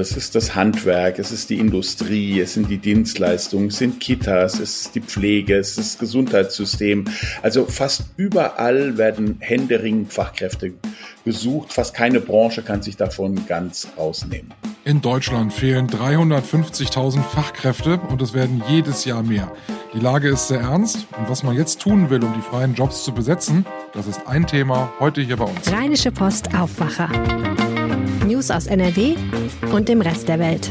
Es 0.00 0.16
ist 0.16 0.34
das 0.34 0.54
Handwerk, 0.54 1.18
es 1.18 1.30
ist 1.30 1.50
die 1.50 1.58
Industrie, 1.58 2.40
es 2.40 2.54
sind 2.54 2.70
die 2.70 2.78
Dienstleistungen, 2.78 3.68
es 3.68 3.76
sind 3.76 4.00
Kitas, 4.00 4.54
es 4.58 4.86
ist 4.86 4.94
die 4.94 5.00
Pflege, 5.00 5.56
es 5.56 5.76
ist 5.76 5.78
das 5.78 5.98
Gesundheitssystem. 5.98 7.04
Also 7.42 7.66
fast 7.66 8.04
überall 8.16 8.96
werden 8.96 9.36
händeringend 9.40 10.12
Fachkräfte 10.12 10.72
gesucht. 11.24 11.72
Fast 11.72 11.94
keine 11.94 12.20
Branche 12.20 12.62
kann 12.62 12.82
sich 12.82 12.96
davon 12.96 13.46
ganz 13.46 13.88
rausnehmen. 13.98 14.54
In 14.84 15.02
Deutschland 15.02 15.52
fehlen 15.52 15.86
350.000 15.88 17.22
Fachkräfte 17.22 18.00
und 18.08 18.22
es 18.22 18.32
werden 18.32 18.62
jedes 18.68 19.04
Jahr 19.04 19.22
mehr. 19.22 19.52
Die 19.92 20.00
Lage 20.00 20.30
ist 20.30 20.48
sehr 20.48 20.60
ernst 20.60 21.06
und 21.18 21.28
was 21.28 21.42
man 21.42 21.54
jetzt 21.54 21.80
tun 21.80 22.08
will, 22.08 22.24
um 22.24 22.32
die 22.32 22.40
freien 22.40 22.74
Jobs 22.74 23.04
zu 23.04 23.12
besetzen, 23.12 23.66
das 23.92 24.06
ist 24.06 24.26
ein 24.26 24.46
Thema 24.46 24.90
heute 24.98 25.20
hier 25.20 25.36
bei 25.36 25.44
uns. 25.44 25.70
Rheinische 25.70 26.10
Post 26.10 26.54
Aufwacher. 26.54 27.10
News 28.40 28.50
aus 28.50 28.66
NRW 28.68 29.16
und 29.70 29.90
dem 29.90 30.00
Rest 30.00 30.26
der 30.26 30.38
Welt. 30.38 30.70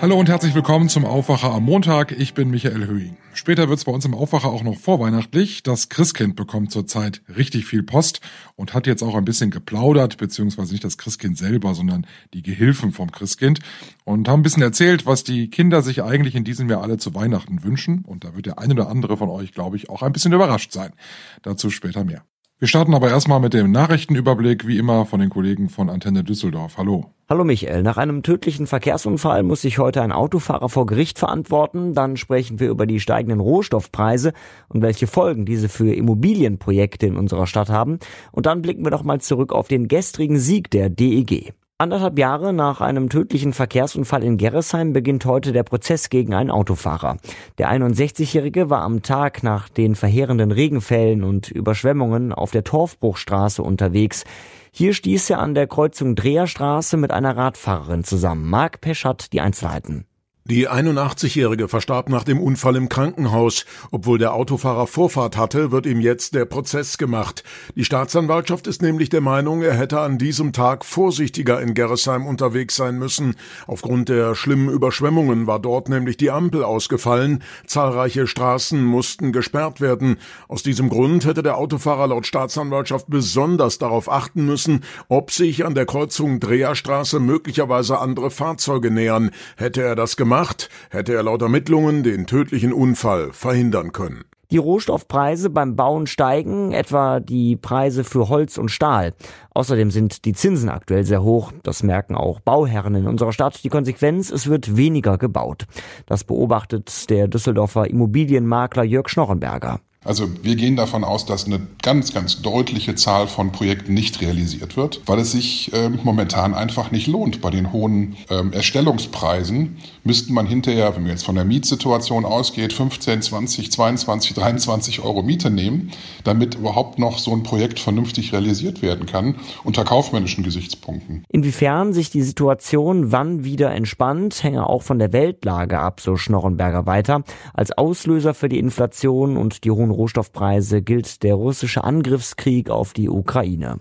Hallo 0.00 0.18
und 0.18 0.30
herzlich 0.30 0.54
willkommen 0.54 0.88
zum 0.88 1.04
Aufwacher 1.04 1.52
am 1.52 1.64
Montag. 1.64 2.10
Ich 2.12 2.32
bin 2.32 2.48
Michael 2.48 2.86
Höhing. 2.86 3.18
Später 3.34 3.68
wird 3.68 3.78
es 3.78 3.84
bei 3.84 3.92
uns 3.92 4.06
im 4.06 4.14
Aufwacher 4.14 4.48
auch 4.48 4.62
noch 4.62 4.78
vorweihnachtlich. 4.78 5.62
Das 5.62 5.90
Christkind 5.90 6.34
bekommt 6.34 6.72
zurzeit 6.72 7.20
richtig 7.36 7.66
viel 7.66 7.82
Post 7.82 8.22
und 8.56 8.72
hat 8.72 8.86
jetzt 8.86 9.02
auch 9.02 9.14
ein 9.14 9.26
bisschen 9.26 9.50
geplaudert, 9.50 10.16
beziehungsweise 10.16 10.72
nicht 10.72 10.84
das 10.84 10.96
Christkind 10.96 11.36
selber, 11.36 11.74
sondern 11.74 12.06
die 12.32 12.40
Gehilfen 12.40 12.92
vom 12.92 13.12
Christkind 13.12 13.60
und 14.04 14.26
haben 14.26 14.40
ein 14.40 14.42
bisschen 14.42 14.62
erzählt, 14.62 15.04
was 15.04 15.24
die 15.24 15.50
Kinder 15.50 15.82
sich 15.82 16.02
eigentlich 16.02 16.34
in 16.34 16.44
diesem 16.44 16.70
Jahr 16.70 16.80
alle 16.80 16.96
zu 16.96 17.14
Weihnachten 17.14 17.62
wünschen. 17.62 18.06
Und 18.06 18.24
da 18.24 18.34
wird 18.34 18.46
der 18.46 18.58
eine 18.58 18.72
oder 18.72 18.88
andere 18.88 19.18
von 19.18 19.28
euch, 19.28 19.52
glaube 19.52 19.76
ich, 19.76 19.90
auch 19.90 20.00
ein 20.00 20.14
bisschen 20.14 20.32
überrascht 20.32 20.72
sein. 20.72 20.94
Dazu 21.42 21.68
später 21.68 22.04
mehr. 22.04 22.24
Wir 22.62 22.68
starten 22.68 22.94
aber 22.94 23.10
erstmal 23.10 23.40
mit 23.40 23.54
dem 23.54 23.72
Nachrichtenüberblick, 23.72 24.68
wie 24.68 24.78
immer 24.78 25.04
von 25.04 25.18
den 25.18 25.30
Kollegen 25.30 25.68
von 25.68 25.90
Antenne 25.90 26.22
Düsseldorf. 26.22 26.78
Hallo. 26.78 27.06
Hallo 27.28 27.42
Michael, 27.42 27.82
nach 27.82 27.96
einem 27.96 28.22
tödlichen 28.22 28.68
Verkehrsunfall 28.68 29.42
muss 29.42 29.62
sich 29.62 29.80
heute 29.80 30.00
ein 30.00 30.12
Autofahrer 30.12 30.68
vor 30.68 30.86
Gericht 30.86 31.18
verantworten. 31.18 31.92
Dann 31.92 32.16
sprechen 32.16 32.60
wir 32.60 32.70
über 32.70 32.86
die 32.86 33.00
steigenden 33.00 33.40
Rohstoffpreise 33.40 34.32
und 34.68 34.80
welche 34.80 35.08
Folgen 35.08 35.44
diese 35.44 35.68
für 35.68 35.92
Immobilienprojekte 35.92 37.04
in 37.04 37.16
unserer 37.16 37.48
Stadt 37.48 37.68
haben. 37.68 37.98
Und 38.30 38.46
dann 38.46 38.62
blicken 38.62 38.84
wir 38.84 38.92
noch 38.92 39.02
mal 39.02 39.20
zurück 39.20 39.52
auf 39.52 39.66
den 39.66 39.88
gestrigen 39.88 40.38
Sieg 40.38 40.70
der 40.70 40.88
DEG. 40.88 41.54
Anderthalb 41.82 42.16
Jahre 42.16 42.52
nach 42.52 42.80
einem 42.80 43.08
tödlichen 43.08 43.52
Verkehrsunfall 43.52 44.22
in 44.22 44.36
Gerresheim 44.36 44.92
beginnt 44.92 45.24
heute 45.24 45.50
der 45.50 45.64
Prozess 45.64 46.10
gegen 46.10 46.32
einen 46.32 46.52
Autofahrer. 46.52 47.16
Der 47.58 47.72
61-Jährige 47.72 48.70
war 48.70 48.82
am 48.82 49.02
Tag 49.02 49.42
nach 49.42 49.68
den 49.68 49.96
verheerenden 49.96 50.52
Regenfällen 50.52 51.24
und 51.24 51.50
Überschwemmungen 51.50 52.32
auf 52.32 52.52
der 52.52 52.62
Torfbruchstraße 52.62 53.64
unterwegs. 53.64 54.22
Hier 54.70 54.94
stieß 54.94 55.30
er 55.30 55.40
an 55.40 55.56
der 55.56 55.66
Kreuzung 55.66 56.14
Dreherstraße 56.14 56.96
mit 56.96 57.10
einer 57.10 57.36
Radfahrerin 57.36 58.04
zusammen. 58.04 58.48
Marc 58.48 58.80
Pesch 58.80 59.04
hat 59.04 59.32
die 59.32 59.40
Einzelheiten. 59.40 60.04
Die 60.44 60.68
81-Jährige 60.68 61.68
verstarb 61.68 62.08
nach 62.08 62.24
dem 62.24 62.40
Unfall 62.40 62.74
im 62.74 62.88
Krankenhaus. 62.88 63.64
Obwohl 63.92 64.18
der 64.18 64.34
Autofahrer 64.34 64.88
Vorfahrt 64.88 65.36
hatte, 65.36 65.70
wird 65.70 65.86
ihm 65.86 66.00
jetzt 66.00 66.34
der 66.34 66.46
Prozess 66.46 66.98
gemacht. 66.98 67.44
Die 67.76 67.84
Staatsanwaltschaft 67.84 68.66
ist 68.66 68.82
nämlich 68.82 69.08
der 69.08 69.20
Meinung, 69.20 69.62
er 69.62 69.74
hätte 69.74 70.00
an 70.00 70.18
diesem 70.18 70.52
Tag 70.52 70.84
vorsichtiger 70.84 71.60
in 71.60 71.74
Gerresheim 71.74 72.26
unterwegs 72.26 72.74
sein 72.74 72.98
müssen. 72.98 73.36
Aufgrund 73.68 74.08
der 74.08 74.34
schlimmen 74.34 74.68
Überschwemmungen 74.68 75.46
war 75.46 75.60
dort 75.60 75.88
nämlich 75.88 76.16
die 76.16 76.32
Ampel 76.32 76.64
ausgefallen. 76.64 77.44
Zahlreiche 77.64 78.26
Straßen 78.26 78.82
mussten 78.82 79.30
gesperrt 79.30 79.80
werden. 79.80 80.16
Aus 80.48 80.64
diesem 80.64 80.88
Grund 80.88 81.24
hätte 81.24 81.44
der 81.44 81.56
Autofahrer 81.56 82.08
laut 82.08 82.26
Staatsanwaltschaft 82.26 83.06
besonders 83.08 83.78
darauf 83.78 84.10
achten 84.10 84.44
müssen, 84.44 84.82
ob 85.06 85.30
sich 85.30 85.64
an 85.64 85.76
der 85.76 85.86
Kreuzung 85.86 86.40
Dreherstraße 86.40 87.20
möglicherweise 87.20 88.00
andere 88.00 88.32
Fahrzeuge 88.32 88.90
nähern. 88.90 89.30
Hätte 89.56 89.82
er 89.82 89.94
das 89.94 90.16
gemacht, 90.16 90.31
gemacht, 90.32 90.70
hätte 90.90 91.12
er 91.12 91.22
laut 91.22 91.42
Ermittlungen 91.42 92.02
den 92.02 92.26
tödlichen 92.26 92.72
Unfall 92.72 93.34
verhindern 93.34 93.92
können. 93.92 94.24
Die 94.50 94.56
Rohstoffpreise 94.56 95.50
beim 95.50 95.76
Bauen 95.76 96.06
steigen, 96.06 96.72
etwa 96.72 97.20
die 97.20 97.56
Preise 97.56 98.02
für 98.02 98.30
Holz 98.30 98.56
und 98.56 98.70
Stahl. 98.70 99.12
Außerdem 99.50 99.90
sind 99.90 100.24
die 100.24 100.32
Zinsen 100.32 100.70
aktuell 100.70 101.04
sehr 101.04 101.22
hoch. 101.22 101.52
Das 101.62 101.82
merken 101.82 102.14
auch 102.14 102.40
Bauherren 102.40 102.94
in 102.94 103.06
unserer 103.06 103.32
Stadt. 103.32 103.62
Die 103.62 103.68
Konsequenz, 103.68 104.30
es 104.30 104.46
wird 104.46 104.74
weniger 104.74 105.18
gebaut. 105.18 105.66
Das 106.06 106.24
beobachtet 106.24 107.10
der 107.10 107.28
Düsseldorfer 107.28 107.90
Immobilienmakler 107.90 108.84
Jörg 108.84 109.10
Schnorrenberger. 109.10 109.80
Also 110.04 110.28
wir 110.42 110.56
gehen 110.56 110.74
davon 110.74 111.04
aus, 111.04 111.26
dass 111.26 111.46
eine 111.46 111.60
ganz, 111.80 112.12
ganz 112.12 112.42
deutliche 112.42 112.96
Zahl 112.96 113.28
von 113.28 113.52
Projekten 113.52 113.94
nicht 113.94 114.20
realisiert 114.20 114.76
wird, 114.76 115.00
weil 115.06 115.20
es 115.20 115.30
sich 115.30 115.72
äh, 115.72 115.88
momentan 115.90 116.54
einfach 116.54 116.90
nicht 116.90 117.06
lohnt. 117.06 117.40
Bei 117.40 117.50
den 117.50 117.72
hohen 117.72 118.16
ähm, 118.28 118.52
Erstellungspreisen 118.52 119.76
müsste 120.04 120.32
man 120.32 120.46
hinterher, 120.46 120.94
wenn 120.94 121.02
man 121.02 121.12
jetzt 121.12 121.24
von 121.24 121.34
der 121.34 121.44
Mietsituation 121.44 122.24
ausgeht, 122.24 122.72
15, 122.72 123.22
20, 123.22 123.70
22, 123.72 124.34
23 124.34 125.00
Euro 125.00 125.22
Miete 125.22 125.50
nehmen, 125.50 125.90
damit 126.24 126.56
überhaupt 126.56 126.98
noch 126.98 127.18
so 127.18 127.32
ein 127.32 127.42
Projekt 127.42 127.78
vernünftig 127.78 128.32
realisiert 128.32 128.82
werden 128.82 129.06
kann, 129.06 129.36
unter 129.64 129.84
kaufmännischen 129.84 130.44
Gesichtspunkten. 130.44 131.24
Inwiefern 131.28 131.92
sich 131.92 132.10
die 132.10 132.22
Situation 132.22 133.12
wann 133.12 133.44
wieder 133.44 133.72
entspannt, 133.72 134.42
hänge 134.42 134.66
auch 134.66 134.82
von 134.82 134.98
der 134.98 135.12
Weltlage 135.12 135.78
ab, 135.78 136.00
so 136.00 136.16
Schnorrenberger 136.16 136.86
weiter. 136.86 137.22
Als 137.54 137.76
Auslöser 137.76 138.34
für 138.34 138.48
die 138.48 138.58
Inflation 138.58 139.36
und 139.36 139.64
die 139.64 139.70
hohen 139.70 139.90
Rohstoffpreise 139.90 140.82
gilt 140.82 141.22
der 141.22 141.34
russische 141.34 141.84
Angriffskrieg 141.84 142.70
auf 142.70 142.92
die 142.92 143.08
Ukraine. 143.08 143.80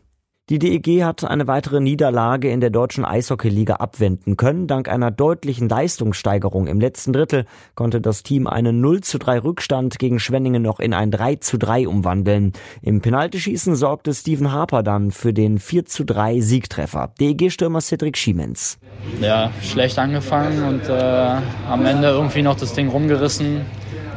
Die 0.50 0.60
DEG 0.60 1.04
hat 1.04 1.24
eine 1.24 1.48
weitere 1.48 1.80
Niederlage 1.80 2.50
in 2.52 2.60
der 2.60 2.72
deutschen 2.72 3.06
Eishockeyliga 3.06 3.76
abwenden 3.76 4.36
können. 4.36 4.68
Dank 4.68 4.90
einer 4.90 5.10
deutlichen 5.10 5.70
Leistungssteigerung 5.70 6.68
im 6.68 6.82
letzten 6.82 7.14
Drittel 7.14 7.46
konnte 7.76 8.02
das 8.02 8.24
Team 8.24 8.48
einen 8.48 8.82
0 8.82 9.02
zu 9.02 9.18
3 9.18 9.40
Rückstand 9.40 9.98
gegen 9.98 10.20
Schwenningen 10.20 10.64
noch 10.64 10.80
in 10.80 10.94
ein 10.94 11.12
3 11.12 11.36
zu 11.36 11.58
3 11.58 11.88
umwandeln. 11.88 12.52
Im 12.82 13.02
Penaltyschießen 13.02 13.76
sorgte 13.76 14.14
Steven 14.14 14.52
Harper 14.52 14.84
dann 14.84 15.12
für 15.12 15.32
den 15.32 15.58
4 15.58 15.86
zu 15.86 16.04
3 16.04 16.42
Siegtreffer. 16.42 17.14
DEG-Stürmer 17.20 17.80
Cedric 17.80 18.18
Schiemens. 18.18 18.78
Ja, 19.22 19.52
schlecht 19.62 20.00
angefangen 20.00 20.64
und 20.64 20.90
äh, 20.90 21.38
am 21.70 21.86
Ende 21.86 22.10
irgendwie 22.10 22.42
noch 22.42 22.58
das 22.58 22.74
Ding 22.74 22.90
rumgerissen 22.90 23.62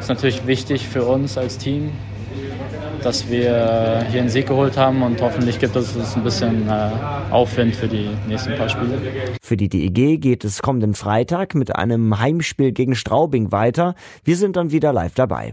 ist 0.05 0.09
natürlich 0.09 0.47
wichtig 0.47 0.87
für 0.87 1.05
uns 1.05 1.39
als 1.39 1.57
Team, 1.57 1.93
dass 3.05 3.29
wir 3.31 4.07
hier 4.11 4.21
einen 4.21 4.29
Sieg 4.29 4.47
geholt 4.47 4.77
haben 4.77 5.03
und 5.03 5.21
hoffentlich 5.21 5.59
gibt 5.59 5.77
es 5.77 6.17
ein 6.17 6.23
bisschen 6.23 6.69
äh, 6.69 6.91
Aufwind 7.31 7.77
für 7.77 7.89
die 7.89 8.09
nächsten 8.27 8.55
paar 8.57 8.69
Spiele. 8.69 8.99
Für 9.43 9.57
die 9.57 9.69
DEG 9.69 10.21
geht 10.21 10.45
es 10.45 10.63
kommenden 10.63 10.95
Freitag 10.95 11.55
mit 11.55 11.77
einem 11.77 12.19
Heimspiel 12.19 12.73
gegen 12.73 12.95
Straubing 12.95 13.53
weiter. 13.53 13.95
Wir 14.25 14.37
sind 14.37 14.57
dann 14.57 14.71
wieder 14.71 14.93
live 14.93 15.15
dabei 15.15 15.53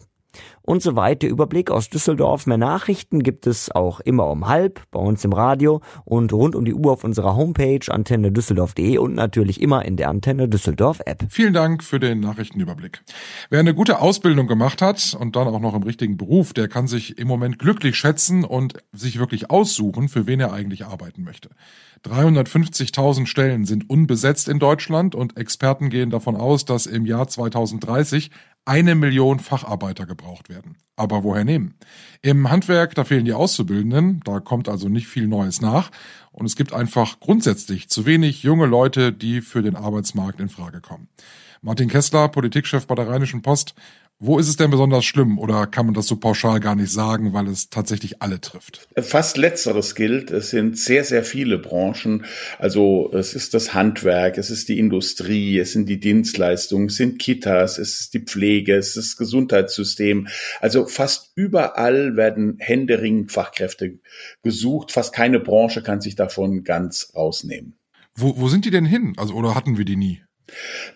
und 0.62 0.82
so 0.82 0.96
weiter. 0.96 1.28
Überblick 1.28 1.72
aus 1.72 1.90
Düsseldorf. 1.90 2.46
Mehr 2.48 2.58
Nachrichten 2.58 3.24
gibt 3.24 3.48
es 3.48 3.72
auch 3.72 4.00
immer 4.00 4.28
um 4.28 4.48
halb 4.48 4.82
bei 4.92 5.00
uns 5.00 5.24
im 5.26 5.34
Radio 5.34 5.82
und 6.06 6.34
rund 6.34 6.56
um 6.56 6.66
die 6.66 6.74
Uhr 6.74 6.92
auf 6.92 7.04
unserer 7.04 7.36
Homepage 7.36 7.80
antenne 7.90 8.32
düsseldorf.de 8.32 8.98
und 8.98 9.16
natürlich 9.16 9.62
immer 9.62 9.86
in 9.86 9.98
der 9.98 10.10
Antenne 10.10 10.48
Düsseldorf 10.48 11.02
App. 11.06 11.26
Vielen 11.30 11.54
Dank 11.54 11.84
für 11.84 12.00
den 12.00 12.20
Nachrichtenüberblick. 12.20 13.04
Wer 13.50 13.60
eine 13.60 13.74
gute 13.74 14.00
Ausbildung 14.00 14.48
gemacht 14.48 14.82
hat 14.82 15.18
und 15.20 15.36
dann 15.36 15.48
auch 15.48 15.60
noch 15.60 15.74
im 15.74 15.84
richtigen 15.84 16.18
Beruf, 16.18 16.54
der 16.54 16.68
kann 16.68 16.88
sich 16.88 17.18
im 17.18 17.28
Moment 17.28 17.60
glücklich 17.60 17.96
schätzen 17.96 18.44
und 18.44 18.76
sich 18.92 19.20
wirklich 19.20 19.50
aussuchen, 19.50 20.10
für 20.10 20.28
wen 20.28 20.40
er 20.40 20.54
eigentlich 20.54 20.86
arbeiten 20.86 21.24
möchte. 21.24 21.50
350.000 22.06 23.28
Stellen 23.28 23.66
sind 23.66 23.90
unbesetzt 23.90 24.50
in 24.50 24.60
Deutschland 24.60 25.14
und 25.14 25.38
Experten 25.38 25.90
gehen 25.90 26.10
davon 26.10 26.36
aus, 26.36 26.66
dass 26.66 26.88
im 26.88 27.06
Jahr 27.06 27.28
2030 27.28 28.32
eine 28.66 28.96
Million 28.96 29.40
Facharbeiter 29.40 30.06
gebraucht 30.06 30.50
werden. 30.50 30.78
Aber 30.96 31.24
woher 31.24 31.44
nehmen? 31.44 31.76
Im 32.22 32.50
Handwerk, 32.50 32.96
da 32.96 33.04
fehlen 33.04 33.26
die 33.26 33.34
Auszubildenden, 33.34 34.22
da 34.24 34.40
kommt 34.40 34.70
also 34.70 34.88
nicht 34.88 35.08
viel 35.08 35.28
Neues 35.28 35.62
nach. 35.62 35.92
Und 36.32 36.46
es 36.46 36.56
gibt 36.56 36.74
einfach 36.74 37.20
grundsätzlich 37.20 37.90
zu 37.90 38.06
wenig 38.06 38.44
junge 38.44 38.66
Leute, 38.66 39.12
die 39.12 39.42
für 39.42 39.62
den 39.62 39.76
Arbeitsmarkt 39.76 40.40
in 40.40 40.50
Frage 40.50 40.82
kommen. 40.82 41.08
Martin 41.64 41.90
Kessler, 41.90 42.28
Politikchef 42.28 42.88
bei 42.88 42.96
der 42.96 43.08
Rheinischen 43.08 43.44
Post, 43.44 43.76
wo 44.24 44.38
ist 44.38 44.48
es 44.48 44.56
denn 44.56 44.70
besonders 44.70 45.04
schlimm 45.04 45.40
oder 45.40 45.66
kann 45.66 45.88
man 45.88 45.96
das 45.96 46.06
so 46.06 46.16
pauschal 46.16 46.60
gar 46.60 46.76
nicht 46.76 46.92
sagen, 46.92 47.34
weil 47.34 47.48
es 47.48 47.72
tatsächlich 47.72 48.22
alle 48.22 48.40
trifft? 48.40 48.88
Fast 48.96 49.36
letzteres 49.36 49.96
gilt. 49.96 50.30
Es 50.30 50.52
sind 50.52 50.78
sehr, 50.78 51.04
sehr 51.04 51.24
viele 51.24 51.58
Branchen. 51.58 52.26
Also 52.60 53.12
es 53.14 53.34
ist 53.34 53.56
das 53.56 53.74
Handwerk, 53.74 54.38
es 54.38 54.52
ist 54.52 54.70
die 54.70 54.78
Industrie, 54.78 55.58
es 55.58 55.72
sind 55.72 55.90
die 55.90 56.00
Dienstleistungen, 56.00 56.86
es 56.86 56.98
sind 56.98 57.18
Kitas, 57.18 57.80
es 57.80 58.00
ist 58.00 58.14
die 58.14 58.20
Pflege, 58.20 58.76
es 58.76 58.96
ist 58.96 59.14
das 59.14 59.18
Gesundheitssystem. 59.18 60.28
Also 60.60 60.86
fast 60.86 61.32
überall 61.34 62.16
werden 62.16 62.58
händeringend 62.60 63.32
Fachkräfte 63.32 63.98
gesucht. 64.44 64.92
Fast 64.92 65.14
keine 65.14 65.40
Branche 65.40 65.82
kann 65.82 66.00
sich 66.00 66.16
davon 66.16 66.64
ganz 66.64 67.12
rausnehmen. 67.16 67.74
Wo, 68.14 68.38
wo 68.38 68.50
sind 68.50 68.66
die 68.66 68.72
denn 68.72 68.86
hin? 68.86 69.16
Also 69.18 69.34
oder 69.34 69.56
hatten 69.56 69.80
wir 69.80 69.86
die 69.86 69.96
nie? 69.96 70.22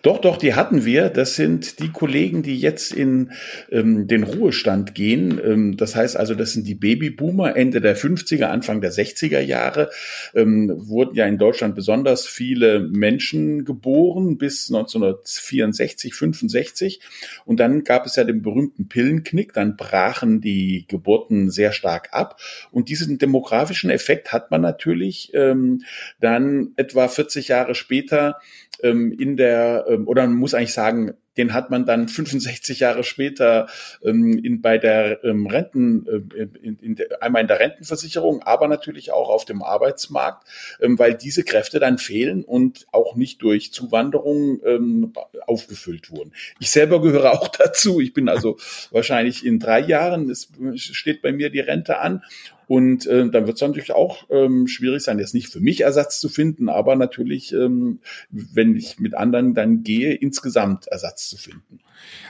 Doch, 0.02 0.20
doch, 0.20 0.36
die 0.36 0.54
hatten 0.54 0.84
wir. 0.84 1.08
Das 1.08 1.36
sind 1.36 1.80
die 1.80 1.90
Kollegen, 1.90 2.42
die 2.42 2.58
jetzt 2.58 2.92
in 2.92 3.32
ähm, 3.70 4.06
den 4.06 4.22
Ruhestand 4.22 4.94
gehen. 4.94 5.40
Ähm, 5.44 5.76
das 5.76 5.94
heißt 5.94 6.16
also, 6.16 6.34
das 6.34 6.52
sind 6.52 6.66
die 6.66 6.74
Babyboomer 6.74 7.56
Ende 7.56 7.80
der 7.80 7.96
50er, 7.96 8.44
Anfang 8.44 8.80
der 8.80 8.92
60er 8.92 9.40
Jahre. 9.40 9.90
Ähm, 10.34 10.72
wurden 10.74 11.14
ja 11.14 11.26
in 11.26 11.38
Deutschland 11.38 11.74
besonders 11.74 12.26
viele 12.26 12.80
Menschen 12.80 13.64
geboren 13.64 14.38
bis 14.38 14.68
1964, 14.68 16.14
65. 16.14 17.00
Und 17.44 17.60
dann 17.60 17.84
gab 17.84 18.06
es 18.06 18.16
ja 18.16 18.24
den 18.24 18.42
berühmten 18.42 18.88
Pillenknick. 18.88 19.52
Dann 19.52 19.76
brachen 19.76 20.40
die 20.40 20.84
Geburten 20.88 21.50
sehr 21.50 21.72
stark 21.72 22.08
ab. 22.12 22.40
Und 22.70 22.88
diesen 22.88 23.18
demografischen 23.18 23.90
Effekt 23.90 24.32
hat 24.32 24.50
man 24.50 24.60
natürlich 24.60 25.30
ähm, 25.34 25.82
dann 26.20 26.72
etwa 26.76 27.08
40 27.08 27.48
Jahre 27.48 27.74
später 27.74 28.40
ähm, 28.82 29.12
in 29.18 29.36
der, 29.36 29.45
ähm, 29.46 30.08
oder 30.08 30.26
man 30.26 30.36
muss 30.36 30.54
eigentlich 30.54 30.72
sagen, 30.72 31.14
den 31.36 31.52
hat 31.52 31.70
man 31.70 31.86
dann 31.86 32.08
65 32.08 32.80
Jahre 32.80 33.04
später 33.04 33.68
ähm, 34.02 34.38
in, 34.38 34.60
bei 34.60 34.78
der 34.78 35.22
ähm, 35.24 35.46
Renten, 35.46 36.06
äh, 36.06 36.48
in, 36.62 36.78
in, 36.78 36.96
einmal 37.20 37.42
in 37.42 37.48
der 37.48 37.60
Rentenversicherung, 37.60 38.42
aber 38.42 38.68
natürlich 38.68 39.12
auch 39.12 39.28
auf 39.28 39.44
dem 39.44 39.62
Arbeitsmarkt, 39.62 40.46
ähm, 40.80 40.98
weil 40.98 41.14
diese 41.14 41.44
Kräfte 41.44 41.78
dann 41.78 41.98
fehlen 41.98 42.44
und 42.44 42.86
auch 42.92 43.16
nicht 43.16 43.42
durch 43.42 43.72
Zuwanderung 43.72 44.60
ähm, 44.64 45.12
aufgefüllt 45.46 46.10
wurden. 46.10 46.32
Ich 46.58 46.70
selber 46.70 47.00
gehöre 47.00 47.32
auch 47.32 47.48
dazu. 47.58 48.00
Ich 48.00 48.12
bin 48.12 48.28
also 48.28 48.56
wahrscheinlich 48.90 49.44
in 49.44 49.58
drei 49.58 49.80
Jahren, 49.80 50.30
es 50.30 50.48
steht 50.76 51.22
bei 51.22 51.32
mir 51.32 51.50
die 51.50 51.60
Rente 51.60 51.98
an 51.98 52.22
und 52.66 53.06
äh, 53.06 53.28
dann 53.30 53.46
wird 53.46 53.56
es 53.56 53.60
natürlich 53.60 53.92
auch 53.92 54.24
ähm, 54.30 54.66
schwierig 54.66 55.02
sein, 55.02 55.18
jetzt 55.18 55.34
nicht 55.34 55.48
für 55.48 55.60
mich 55.60 55.82
Ersatz 55.82 56.20
zu 56.20 56.28
finden, 56.28 56.68
aber 56.68 56.96
natürlich, 56.96 57.52
ähm, 57.52 58.00
wenn 58.30 58.74
ich 58.74 58.98
mit 58.98 59.14
anderen 59.14 59.54
dann 59.54 59.82
gehe, 59.82 60.14
insgesamt 60.14 60.86
Ersatz 60.88 61.28
zu 61.28 61.36
finden. 61.36 61.80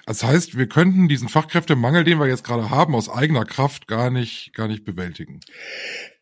Das 0.06 0.22
heißt, 0.22 0.56
wir 0.56 0.68
könnten 0.68 1.08
diesen 1.08 1.28
Fachkräftemangel, 1.28 2.04
den 2.04 2.18
wir 2.18 2.26
jetzt 2.26 2.44
gerade 2.44 2.70
haben, 2.70 2.94
aus 2.94 3.08
eigener 3.08 3.44
Kraft 3.44 3.88
gar 3.88 4.10
nicht, 4.10 4.52
gar 4.54 4.68
nicht 4.68 4.84
bewältigen. 4.84 5.40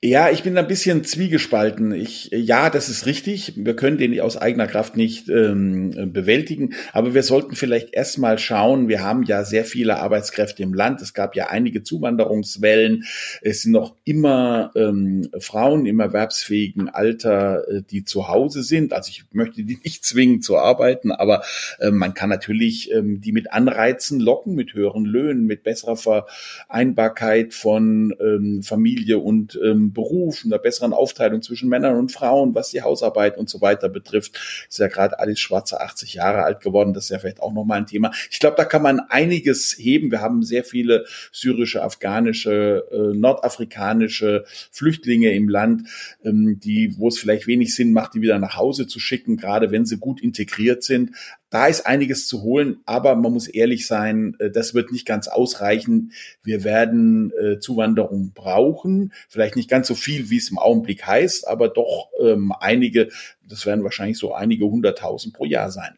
Ja, 0.06 0.30
ich 0.30 0.42
bin 0.42 0.58
ein 0.58 0.66
bisschen 0.66 1.02
zwiegespalten. 1.02 1.92
Ich, 1.92 2.28
ja, 2.30 2.68
das 2.68 2.90
ist 2.90 3.06
richtig. 3.06 3.54
Wir 3.56 3.74
können 3.74 3.96
den 3.96 4.20
aus 4.20 4.36
eigener 4.36 4.66
Kraft 4.66 4.98
nicht 4.98 5.30
ähm, 5.30 6.12
bewältigen. 6.12 6.74
Aber 6.92 7.14
wir 7.14 7.22
sollten 7.22 7.56
vielleicht 7.56 7.94
erstmal 7.94 8.36
schauen. 8.38 8.88
Wir 8.88 9.02
haben 9.02 9.22
ja 9.22 9.44
sehr 9.44 9.64
viele 9.64 10.00
Arbeitskräfte 10.00 10.62
im 10.62 10.74
Land. 10.74 11.00
Es 11.00 11.14
gab 11.14 11.34
ja 11.34 11.46
einige 11.46 11.84
Zuwanderungswellen. 11.84 13.04
Es 13.40 13.62
sind 13.62 13.72
noch 13.72 13.96
immer 14.04 14.72
ähm, 14.76 15.30
Frauen 15.38 15.86
im 15.86 16.00
erwerbsfähigen 16.00 16.90
Alter, 16.90 17.66
äh, 17.66 17.80
die 17.90 18.04
zu 18.04 18.28
Hause 18.28 18.62
sind. 18.62 18.92
Also 18.92 19.08
ich 19.08 19.24
möchte 19.32 19.62
die 19.62 19.78
nicht 19.84 20.04
zwingen 20.04 20.42
zu 20.42 20.58
arbeiten, 20.58 21.12
aber 21.12 21.44
äh, 21.78 21.90
man 21.90 22.12
kann 22.12 22.28
natürlich 22.28 22.92
ähm, 22.92 23.22
die 23.22 23.32
mit 23.32 23.54
Anreizen 23.54 24.20
locken, 24.20 24.54
mit 24.54 24.74
höheren 24.74 25.06
Löhnen, 25.06 25.46
mit 25.46 25.62
besserer 25.62 25.96
Vereinbarkeit 25.96 27.54
von 27.54 28.14
ähm, 28.20 28.62
Familie 28.62 29.16
und 29.16 29.58
ähm, 29.64 29.93
Beruf, 29.94 30.42
einer 30.44 30.58
besseren 30.58 30.92
Aufteilung 30.92 31.42
zwischen 31.42 31.68
Männern 31.68 31.96
und 31.96 32.12
Frauen, 32.12 32.54
was 32.54 32.70
die 32.70 32.82
Hausarbeit 32.82 33.38
und 33.38 33.48
so 33.48 33.60
weiter 33.60 33.88
betrifft. 33.88 34.38
Ist 34.68 34.78
ja 34.78 34.88
gerade 34.88 35.18
Alice 35.18 35.40
Schwarze 35.40 35.80
80 35.80 36.14
Jahre 36.14 36.42
alt 36.42 36.60
geworden. 36.60 36.92
Das 36.92 37.04
ist 37.04 37.10
ja 37.10 37.18
vielleicht 37.18 37.40
auch 37.40 37.52
nochmal 37.52 37.78
ein 37.78 37.86
Thema. 37.86 38.12
Ich 38.30 38.40
glaube, 38.40 38.56
da 38.56 38.64
kann 38.64 38.82
man 38.82 39.00
einiges 39.00 39.76
heben. 39.78 40.10
Wir 40.10 40.20
haben 40.20 40.42
sehr 40.42 40.64
viele 40.64 41.06
syrische, 41.32 41.82
afghanische, 41.82 42.84
äh, 42.92 43.16
nordafrikanische 43.16 44.44
Flüchtlinge 44.70 45.32
im 45.32 45.48
Land, 45.48 45.88
ähm, 46.24 46.60
die, 46.60 46.94
wo 46.98 47.08
es 47.08 47.18
vielleicht 47.18 47.46
wenig 47.46 47.74
Sinn 47.74 47.92
macht, 47.92 48.14
die 48.14 48.20
wieder 48.20 48.38
nach 48.38 48.56
Hause 48.56 48.86
zu 48.86 49.00
schicken, 49.00 49.36
gerade 49.36 49.70
wenn 49.70 49.86
sie 49.86 49.98
gut 49.98 50.20
integriert 50.20 50.82
sind. 50.82 51.12
Da 51.54 51.68
ist 51.68 51.86
einiges 51.86 52.26
zu 52.26 52.42
holen, 52.42 52.80
aber 52.84 53.14
man 53.14 53.32
muss 53.32 53.46
ehrlich 53.46 53.86
sein, 53.86 54.34
äh, 54.40 54.50
das 54.50 54.74
wird 54.74 54.90
nicht 54.90 55.06
ganz 55.06 55.28
ausreichen. 55.28 56.10
Wir 56.42 56.64
werden 56.64 57.30
äh, 57.40 57.60
Zuwanderung 57.60 58.32
brauchen, 58.34 59.12
vielleicht 59.28 59.54
nicht 59.54 59.70
ganz 59.70 59.86
so 59.86 59.94
viel, 59.94 60.30
wie 60.30 60.38
es 60.38 60.50
im 60.50 60.58
Augenblick 60.58 61.06
heißt, 61.06 61.46
aber 61.46 61.68
doch 61.68 62.08
ähm, 62.20 62.52
einige, 62.58 63.08
das 63.48 63.66
werden 63.66 63.84
wahrscheinlich 63.84 64.18
so 64.18 64.34
einige 64.34 64.64
hunderttausend 64.64 65.32
pro 65.32 65.44
Jahr 65.44 65.70
sein. 65.70 65.94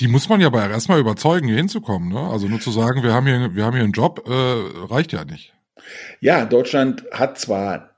Die 0.00 0.08
muss 0.08 0.30
man 0.30 0.40
ja 0.40 0.46
aber 0.46 0.70
erstmal 0.70 1.00
überzeugen, 1.00 1.48
hier 1.48 1.58
hinzukommen. 1.58 2.08
Ne? 2.08 2.20
Also 2.20 2.48
nur 2.48 2.60
zu 2.60 2.70
sagen, 2.70 3.02
wir 3.02 3.12
haben 3.12 3.26
hier, 3.26 3.54
wir 3.54 3.66
haben 3.66 3.74
hier 3.74 3.84
einen 3.84 3.92
Job, 3.92 4.26
äh, 4.26 4.32
reicht 4.86 5.12
ja 5.12 5.26
nicht. 5.26 5.52
Ja, 6.20 6.46
Deutschland 6.46 7.04
hat 7.12 7.38
zwar 7.38 7.91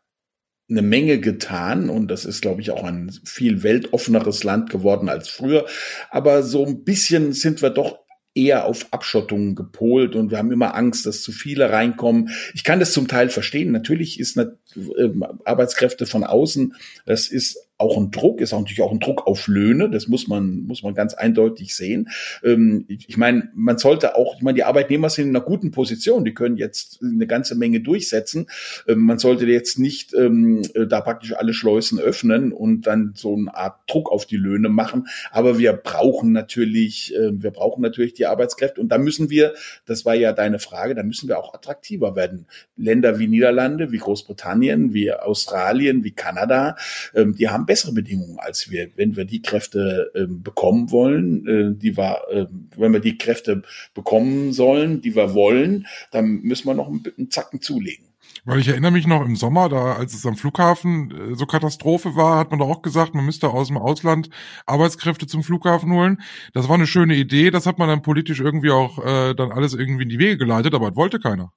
eine 0.69 0.83
Menge 0.83 1.21
getan 1.21 1.91
und 1.91 2.09
das 2.09 2.25
ist, 2.25 2.41
glaube 2.41 2.63
ich, 2.63 2.71
auch 2.71 2.85
ein 2.85 3.13
viel 3.25 3.63
weltoffeneres 3.63 4.45
Land 4.45 4.71
geworden 4.71 5.09
als 5.09 5.29
früher. 5.29 5.67
Aber 6.11 6.43
so 6.43 6.65
ein 6.65 6.85
bisschen 6.85 7.33
sind 7.33 7.61
wir 7.61 7.71
doch 7.71 7.99
eher 8.35 8.65
auf 8.65 8.93
Abschottung 8.93 9.55
gepolt 9.55 10.17
und 10.17 10.31
wir 10.31 10.39
haben 10.39 10.51
immer 10.51 10.75
Angst, 10.75 11.07
dass 11.07 11.23
zu 11.23 11.31
viele 11.31 11.71
reinkommen. 11.71 12.31
Ich 12.53 12.65
kann 12.65 12.81
das 12.81 12.93
zum 12.93 13.07
Teil 13.07 13.29
verstehen. 13.29 13.71
Natürlich 13.71 14.19
ist 14.19 14.39
eine, 14.39 14.57
äh, 14.75 15.11
Arbeitskräfte 15.45 16.07
von 16.07 16.25
außen, 16.25 16.75
das 17.07 17.29
ist 17.29 17.64
auch 17.77 17.97
ein 17.97 18.13
Druck, 18.13 18.41
ist 18.41 18.53
auch 18.53 18.61
natürlich 18.61 18.83
auch 18.83 18.93
ein 18.93 19.01
Druck 19.01 19.27
auf 19.27 19.49
Löhne, 19.49 19.91
das 19.91 20.07
muss 20.07 20.29
man, 20.29 20.61
muss 20.61 20.85
man 20.85 20.95
ganz 20.95 21.15
eindeutig 21.15 21.75
sehen. 21.75 22.09
Ähm, 22.45 22.85
ich, 22.89 23.09
ich 23.09 23.17
meine, 23.17 23.51
man 23.55 23.79
sollte 23.79 24.17
auch, 24.17 24.37
ich 24.37 24.43
meine, 24.43 24.55
die 24.55 24.65
Arbeitnehmer 24.65 25.11
sind 25.11 25.29
in 25.29 25.37
einer 25.37 25.45
guten 25.45 25.73
Position, 25.73 26.25
die 26.25 26.35
können 26.35 26.57
jetzt 26.57 27.01
eine 27.03 27.27
ganze 27.27 27.57
Menge 27.57 27.81
durchsetzen. 27.81 28.47
Ähm, 28.87 29.01
man 29.01 29.19
sollte 29.19 29.47
jetzt 29.47 29.79
nicht 29.79 30.15
ähm, 30.15 30.63
da 30.89 31.01
praktisch 31.01 31.33
alle 31.33 31.53
Schleusen 31.53 31.99
öffnen 31.99 32.53
und 32.53 32.87
dann 32.87 33.13
so 33.17 33.35
eine 33.35 33.55
Art 33.55 33.81
Druck 33.89 34.11
auf 34.13 34.25
die 34.25 34.37
Löhne 34.37 34.69
machen. 34.69 35.09
Aber 35.33 35.59
wir 35.59 35.73
brauchen 35.73 36.31
natürlich, 36.31 37.13
äh, 37.17 37.31
wir 37.33 37.51
brauchen 37.51 37.83
natürlich 37.83 38.15
die 38.15 38.27
Arbeitskräfte 38.27 38.81
und 38.81 38.89
da 38.91 38.99
müssen 38.99 39.31
wir, 39.31 39.53
das 39.85 40.05
war 40.05 40.15
ja 40.15 40.33
deine 40.33 40.61
Frage, 40.61 40.95
da 40.95 41.03
müssen 41.03 41.29
wir 41.29 41.39
auch 41.39 41.55
attraktiver 41.55 42.15
werden. 42.15 42.47
Länder 42.77 43.19
wie 43.19 43.27
Niederlande, 43.27 43.91
wie 43.91 43.99
Großbritannien, 43.99 44.95
wie 44.95 45.13
Australien, 45.13 46.05
wie 46.05 46.13
Kanada, 46.13 46.77
ähm, 47.15 47.35
die 47.35 47.49
haben 47.49 47.64
bessere 47.67 47.93
Bedingungen 47.93 48.39
als 48.39 48.71
wir, 48.71 48.91
wenn 48.97 49.17
wir 49.17 49.25
die 49.25 49.43
Kräfte 49.43 50.11
äh, 50.15 50.27
bekommen 50.27 50.91
wollen, 50.91 51.47
äh, 51.47 51.79
die 51.79 51.97
wir, 51.97 52.23
äh, 52.31 52.47
wenn 52.77 52.93
wir 52.93 53.01
die 53.01 53.19
Kräfte 53.19 53.63
bekommen 53.95 54.53
sollen, 54.53 55.01
die 55.01 55.15
wir 55.15 55.35
wollen, 55.35 55.87
dann 56.11 56.41
müssen 56.43 56.67
wir 56.67 56.75
noch 56.75 56.89
einen, 56.89 57.03
einen 57.17 57.31
Zacken 57.31 57.61
zulegen. 57.61 58.14
Weil 58.47 58.61
ich 58.61 58.69
erinnere 58.69 58.91
mich 58.91 59.07
noch 59.07 59.25
im 59.25 59.37
Sommer, 59.37 59.71
da 59.71 59.95
als 59.95 60.13
es 60.13 60.27
am 60.27 60.37
Flughafen 60.37 61.11
äh, 61.11 61.35
so 61.35 61.47
Katastrophe 61.47 62.15
war, 62.15 62.39
hat 62.39 62.51
man 62.51 62.61
doch 62.61 62.69
auch 62.69 62.83
gesagt, 62.83 63.15
man 63.15 63.25
müsste 63.25 63.49
aus 63.49 63.69
dem 63.69 63.79
Ausland 63.79 64.29
Arbeitskräfte 64.67 65.27
zum 65.27 65.43
Flughafen 65.43 65.93
holen. 65.93 66.21
Das 66.53 66.69
war 66.69 66.75
eine 66.75 66.87
schöne 66.87 67.15
Idee, 67.15 67.51
das 67.51 67.67
hat 67.67 67.79
man 67.79 67.89
dann 67.89 68.03
politisch 68.03 68.41
irgendwie 68.41 68.71
auch 68.71 68.99
äh, 68.99 69.35
dann 69.35 69.51
alles 69.51 69.73
irgendwie 69.73 70.03
in 70.03 70.11
die 70.11 70.19
Wege 70.19 70.37
geleitet, 70.37 70.75
aber 70.75 70.89
das 70.89 70.97
wollte 70.97 71.19
keiner. 71.19 71.53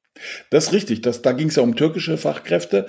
Das 0.49 0.67
ist 0.67 0.73
richtig. 0.73 1.01
Das, 1.01 1.21
da 1.21 1.31
ging 1.31 1.49
es 1.49 1.55
ja 1.55 1.63
um 1.63 1.75
türkische 1.75 2.17
Fachkräfte 2.17 2.87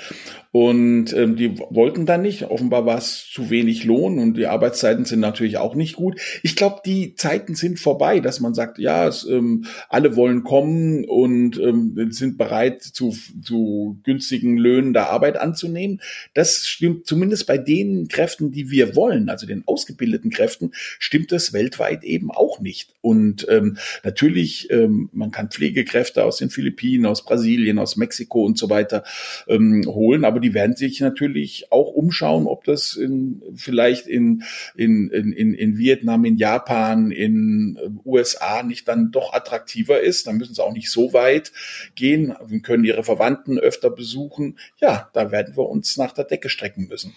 und 0.53 1.13
ähm, 1.13 1.37
die 1.37 1.59
wollten 1.59 2.07
dann 2.07 2.23
nicht. 2.23 2.45
Offenbar 2.45 2.87
war 2.87 2.99
es 2.99 3.29
zu 3.31 3.51
wenig 3.51 3.85
Lohn 3.85 4.19
und 4.19 4.37
die 4.37 4.47
Arbeitszeiten 4.47 5.05
sind 5.05 5.21
natürlich 5.21 5.59
auch 5.59 5.75
nicht 5.75 5.97
gut. 5.97 6.21
Ich 6.43 6.57
glaube, 6.57 6.81
die 6.85 7.15
Zeiten 7.15 7.55
sind 7.55 7.79
vorbei, 7.79 8.21
dass 8.21 8.41
man 8.41 8.55
sagt, 8.55 8.79
ja, 8.79 9.07
es, 9.07 9.25
ähm, 9.25 9.65
alle 9.89 10.17
wollen 10.17 10.45
kommen 10.45 11.05
und 11.05 11.59
ähm, 11.59 12.09
sind 12.11 12.39
bereit, 12.39 12.83
zu, 12.83 13.15
zu 13.43 13.88
günstigen 14.03 14.57
Löhnen 14.57 14.93
da 14.93 15.05
Arbeit 15.05 15.37
anzunehmen. 15.37 16.01
Das 16.35 16.67
stimmt 16.67 17.07
zumindest 17.07 17.47
bei 17.47 17.59
den 17.59 18.09
Kräften, 18.09 18.51
die 18.51 18.71
wir 18.71 18.97
wollen, 18.97 19.29
also 19.29 19.47
den 19.47 19.63
ausgebildeten 19.67 20.31
Kräften, 20.31 20.71
stimmt 20.73 21.33
das 21.33 21.53
weltweit 21.53 22.05
eben 22.05 22.31
auch 22.31 22.61
nicht. 22.61 22.95
Und 23.01 23.47
ähm, 23.49 23.79
natürlich, 24.05 24.71
ähm, 24.71 25.09
man 25.13 25.31
kann 25.31 25.51
Pflegekräfte 25.51 26.25
aus 26.25 26.39
den 26.39 26.51
Philippinen, 26.51 27.07
aus 27.07 27.25
Brasilien, 27.25 27.79
aus 27.79 27.97
Mexiko 27.97 28.45
und 28.45 28.59
so 28.59 28.69
weiter 28.71 29.05
ähm, 29.47 29.85
holen. 29.87 30.25
Aber 30.25 30.41
die 30.41 30.55
werden 30.55 30.77
sich 30.77 31.01
natürlich 31.01 31.71
auch 31.71 31.89
umschauen, 31.89 32.47
ob 32.47 32.65
das 32.65 32.97
in, 32.97 33.43
vielleicht 33.55 34.07
in, 34.07 34.43
in, 34.77 35.11
in, 35.11 35.55
in 35.55 35.79
Vietnam, 35.79 36.25
in 36.25 36.37
Japan, 36.37 37.11
in 37.11 37.79
äh, 37.83 37.89
USA 38.05 38.63
nicht 38.63 38.89
dann 38.89 39.11
doch 39.11 39.33
attraktiver 39.33 40.01
ist. 40.01 40.27
Dann 40.27 40.37
müssen 40.37 40.55
sie 40.55 40.63
auch 40.63 40.73
nicht 40.73 40.91
so 40.91 41.13
weit 41.13 41.53
gehen 41.95 42.35
können 42.63 42.85
ihre 42.85 43.05
Verwandten 43.05 43.59
öfter 43.59 43.78
besuchen. 43.91 44.59
Ja, 44.79 45.09
da 45.13 45.31
werden 45.31 45.57
wir 45.57 45.69
uns 45.69 45.97
nach 45.97 46.13
der 46.13 46.25
Decke 46.25 46.49
strecken 46.49 46.89
müssen. 46.89 47.15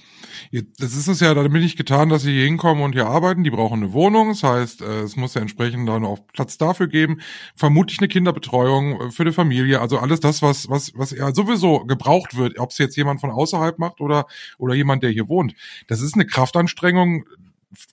Das 0.79 0.95
ist 0.95 1.07
es 1.07 1.19
ja 1.19 1.33
damit 1.33 1.61
nicht 1.61 1.77
getan, 1.77 2.09
dass 2.09 2.21
sie 2.23 2.31
hier 2.31 2.45
hinkommen 2.45 2.83
und 2.83 2.93
hier 2.93 3.07
arbeiten. 3.07 3.43
Die 3.43 3.49
brauchen 3.49 3.83
eine 3.83 3.93
Wohnung. 3.93 4.29
Das 4.29 4.43
heißt, 4.43 4.81
äh, 4.81 5.01
es 5.01 5.15
muss 5.15 5.33
ja 5.33 5.41
entsprechend 5.41 5.87
dann 5.89 6.05
auch 6.05 6.19
Platz 6.33 6.57
dafür 6.57 6.87
geben. 6.87 7.21
Vermutlich 7.55 7.99
eine 7.99 8.07
Kinderbetreuung 8.07 9.01
äh, 9.01 9.11
für 9.11 9.25
die 9.25 9.31
Familie. 9.31 9.81
Also 9.81 9.97
alles 9.97 10.19
das, 10.19 10.41
was, 10.41 10.69
was, 10.69 10.91
was 10.95 11.11
ja 11.11 11.33
sowieso 11.33 11.85
gebraucht 11.85 12.37
wird, 12.37 12.59
ob 12.59 12.71
es 12.71 12.77
jetzt 12.77 12.95
jemand 12.95 13.21
von 13.21 13.31
außerhalb 13.31 13.79
macht 13.79 14.01
oder, 14.01 14.27
oder 14.57 14.75
jemand, 14.75 15.03
der 15.03 15.11
hier 15.11 15.27
wohnt. 15.27 15.55
Das 15.87 16.01
ist 16.01 16.13
eine 16.13 16.25
Kraftanstrengung, 16.25 17.25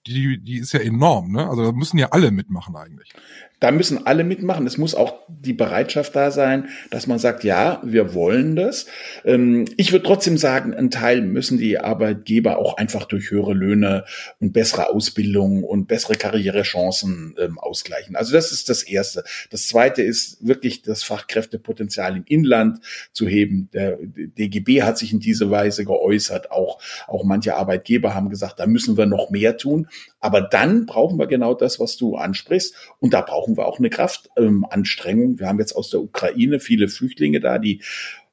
die, 0.07 0.39
die 0.39 0.59
ist 0.59 0.73
ja 0.73 0.81
enorm, 0.81 1.33
ne? 1.33 1.49
Also 1.49 1.65
da 1.65 1.73
müssen 1.73 1.99
ja 1.99 2.09
alle 2.09 2.31
mitmachen 2.31 2.77
eigentlich. 2.77 3.13
Da 3.61 3.73
müssen 3.73 4.07
alle 4.07 4.25
mitmachen. 4.25 4.67
Es 4.67 4.79
muss 4.79 4.95
auch 4.95 5.15
die 5.29 5.53
Bereitschaft 5.53 6.15
da 6.15 6.31
sein, 6.31 6.69
dass 6.91 7.07
man 7.07 7.19
sagt, 7.19 7.45
ja, 7.45 7.81
wir 7.85 8.15
wollen 8.15 8.57
das. 8.57 8.87
Ähm, 9.25 9.65
ich 9.77 9.93
würde 9.93 10.07
trotzdem 10.07 10.39
sagen, 10.39 10.75
ein 10.75 10.91
Teil 10.91 11.23
müssen 11.23 11.59
die 11.59 11.79
Arbeitgeber 11.79 12.59
auch 12.59 12.77
einfach 12.77 13.05
durch 13.05 13.31
höhere 13.31 13.55
Löhne 13.55 14.05
und 14.41 14.53
bessere 14.53 14.91
Ausbildung 14.91 15.65
und 15.65 15.87
bessere 15.87 16.15
Karrierechancen 16.15 17.35
ähm, 17.39 17.59
ausgleichen. 17.59 18.17
Also 18.17 18.33
das 18.33 18.53
ist 18.53 18.69
das 18.69 18.83
Erste. 18.83 19.25
Das 19.51 19.67
Zweite 19.67 20.03
ist 20.03 20.47
wirklich 20.47 20.83
das 20.83 21.03
Fachkräftepotenzial 21.03 22.17
im 22.17 22.25
Inland 22.27 22.79
zu 23.13 23.27
heben. 23.27 23.71
Der 23.73 23.99
DGB 24.01 24.83
hat 24.83 24.99
sich 24.99 25.13
in 25.13 25.21
diese 25.21 25.51
Weise 25.51 25.85
geäußert. 25.85 26.51
Auch, 26.51 26.81
auch 27.07 27.25
manche 27.25 27.57
Arbeitgeber 27.57 28.15
haben 28.15 28.31
gesagt, 28.31 28.61
da 28.61 28.67
müssen 28.67 28.97
wir 28.97 29.07
noch 29.07 29.31
mehr 29.31 29.57
tun. 29.57 29.89
Aber 30.21 30.41
dann 30.41 30.87
brauchen 30.87 31.19
wir 31.19 31.27
genau 31.27 31.55
das, 31.55 31.79
was 31.79 31.97
du 31.97 32.17
ansprichst. 32.17 32.75
Und 32.99 33.15
da 33.15 33.21
brauchen 33.21 33.48
wir 33.57 33.67
auch 33.67 33.79
eine 33.79 33.91
Kraftanstrengung. 33.91 35.31
Ähm, 35.31 35.39
wir 35.39 35.49
haben 35.49 35.59
jetzt 35.59 35.75
aus 35.75 35.91
der 35.91 36.01
Ukraine 36.01 36.61
viele 36.61 36.89
Flüchtlinge 36.89 37.41
da, 37.41 37.59
die 37.59 37.81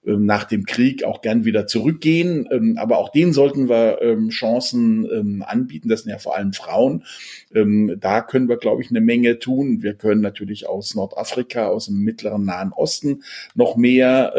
ähm, 0.05 0.25
nach 0.25 0.43
dem 0.43 0.65
Krieg 0.65 1.03
auch 1.03 1.21
gern 1.21 1.45
wieder 1.45 1.67
zurückgehen. 1.67 2.47
Ähm, 2.51 2.77
aber 2.77 2.97
auch 2.97 3.09
denen 3.09 3.33
sollten 3.33 3.69
wir 3.69 4.01
ähm, 4.01 4.29
Chancen 4.29 5.41
anbieten. 5.43 5.89
Das 5.89 6.03
sind 6.03 6.11
ja 6.11 6.17
vor 6.17 6.35
allem 6.35 6.53
Frauen. 6.53 7.03
Da 7.51 8.21
können 8.21 8.49
wir, 8.49 8.57
glaube 8.57 8.81
ich, 8.81 8.89
eine 8.89 9.01
Menge 9.01 9.39
tun. 9.39 9.81
Wir 9.81 9.93
können 9.93 10.21
natürlich 10.21 10.67
aus 10.67 10.95
Nordafrika, 10.95 11.67
aus 11.67 11.85
dem 11.85 12.01
mittleren 12.01 12.45
Nahen 12.45 12.73
Osten 12.73 13.23
noch 13.53 13.77
mehr 13.77 14.33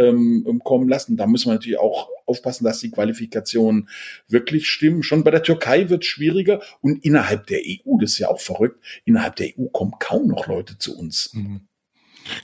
kommen 0.65 0.89
lassen. 0.89 1.17
Da 1.17 1.27
müssen 1.27 1.49
wir 1.49 1.55
natürlich 1.55 1.79
auch 1.79 2.09
aufpassen, 2.27 2.65
dass 2.65 2.81
die 2.81 2.91
Qualifikationen 2.91 3.89
wirklich 4.29 4.69
stimmen. 4.69 5.03
Schon 5.03 5.25
bei 5.25 5.31
der 5.31 5.43
Türkei 5.43 5.89
wird 5.89 6.03
es 6.03 6.09
schwieriger 6.09 6.61
und 6.81 7.05
innerhalb 7.05 7.47
der 7.47 7.61
EU, 7.61 7.99
das 8.01 8.13
ist 8.13 8.19
ja 8.19 8.29
auch 8.29 8.41
verrückt, 8.41 8.83
innerhalb 9.05 9.37
der 9.37 9.49
EU 9.59 9.67
kommen 9.67 9.95
kaum 9.99 10.29
noch 10.29 10.47
Leute 10.47 10.79
zu 10.79 10.97
uns. 10.97 11.33
Mhm. 11.35 11.69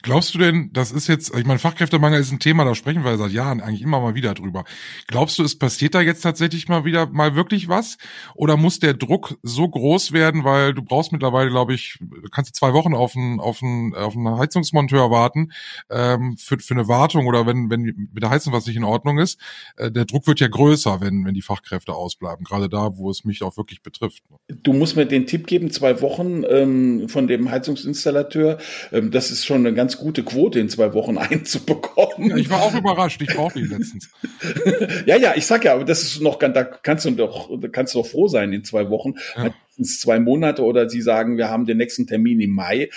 Glaubst 0.03 0.35
du 0.35 0.39
denn, 0.39 0.71
das 0.73 0.93
ist 0.93 1.09
jetzt, 1.09 1.35
ich 1.35 1.47
meine, 1.47 1.59
Fachkräftemangel 1.59 2.21
ist 2.21 2.33
ein 2.33 2.39
Thema, 2.39 2.65
da 2.65 2.75
sprechen 2.75 3.05
wir 3.05 3.17
seit 3.17 3.33
Jahren 3.33 3.61
eigentlich 3.61 3.83
immer 3.83 4.01
mal 4.01 4.15
wieder 4.15 4.35
drüber. 4.35 4.65
Glaubst 5.07 5.39
du, 5.39 5.45
es 5.45 5.59
passiert 5.59 5.95
da 5.95 6.01
jetzt 6.01 6.23
tatsächlich 6.23 6.69
mal 6.69 6.85
wieder 6.85 7.07
mal 7.07 7.35
wirklich 7.35 7.69
was? 7.69 7.99
Oder 8.35 8.57
muss 8.57 8.79
der 8.79 8.95
Druck 8.95 9.39
so 9.43 9.69
groß 9.69 10.13
werden, 10.13 10.45
weil 10.45 10.75
du 10.75 10.83
brauchst 10.83 11.13
mittlerweile, 11.13 11.51
glaube 11.51 11.75
ich, 11.75 11.99
kannst 12.31 12.51
du 12.51 12.59
zwei 12.59 12.73
Wochen 12.73 12.95
auf 12.95 13.17
einen, 13.17 13.41
auf 13.41 13.63
einen, 13.63 13.95
auf 13.95 14.17
einen 14.17 14.39
Heizungsmonteur 14.39 15.11
warten 15.11 15.53
ähm, 15.91 16.37
für, 16.39 16.59
für 16.59 16.75
eine 16.75 16.89
Wartung 16.89 17.27
oder 17.27 17.47
wenn, 17.47 17.71
wenn 17.71 17.83
mit 17.83 18.23
der 18.23 18.31
Heizung 18.31 18.53
was 18.53 18.67
nicht 18.67 18.77
in 18.77 18.85
Ordnung 18.85 19.19
ist. 19.19 19.41
Äh, 19.77 19.91
der 19.91 20.05
Druck 20.05 20.27
wird 20.27 20.41
ja 20.41 20.49
größer, 20.49 21.01
wenn, 21.01 21.25
wenn 21.25 21.35
die 21.35 21.43
Fachkräfte 21.43 21.95
ausbleiben, 21.95 22.45
gerade 22.45 22.69
da, 22.69 22.97
wo 22.97 23.11
es 23.11 23.25
mich 23.25 23.43
auch 23.43 23.57
wirklich 23.57 23.83
betrifft. 23.83 24.23
Du 24.49 24.73
musst 24.73 24.97
mir 24.97 25.07
den 25.07 25.27
Tipp 25.27 25.47
geben, 25.47 25.71
zwei 25.71 26.01
Wochen 26.01 26.43
ähm, 26.49 27.09
von 27.09 27.27
dem 27.27 27.51
Heizungsinstallateur. 27.51 28.59
Ähm, 28.93 29.11
das 29.11 29.31
ist 29.31 29.45
schon 29.45 29.67
eine 29.67 29.72
eine 29.73 29.77
ganz 29.77 29.97
gute 29.97 30.23
Quote 30.23 30.61
in 30.61 30.69
zwei 30.69 30.93
Wochen 30.95 31.19
einzubekommen. 31.19 32.31
Ja, 32.31 32.37
ich 32.37 32.51
war 32.51 32.63
auch 32.63 32.75
überrascht, 32.75 33.21
ich 33.23 33.35
brauche 33.35 33.59
die 33.59 33.65
letztens. 33.65 34.11
ja, 35.07 35.17
ja, 35.17 35.35
ich 35.37 35.47
sag 35.47 35.65
ja, 35.65 35.75
aber 35.75 35.85
das 35.85 36.03
ist 36.03 36.21
noch, 36.21 36.39
da 36.39 36.65
kannst 36.65 37.05
du 37.05 37.11
doch, 37.13 37.51
kannst 37.73 37.95
du 37.95 38.01
doch 38.01 38.07
froh 38.07 38.29
sein 38.29 38.53
in 38.53 38.65
zwei 38.65 38.91
Wochen. 38.91 39.15
Ja. 39.37 39.55
Zwei 39.83 40.21
Monate 40.21 40.63
oder 40.63 40.91
sie 40.91 41.01
sagen, 41.01 41.39
wir 41.39 41.49
haben 41.49 41.65
den 41.65 41.79
nächsten 41.79 42.07
Termin 42.07 42.41
im 42.41 42.51
Mai 42.51 42.91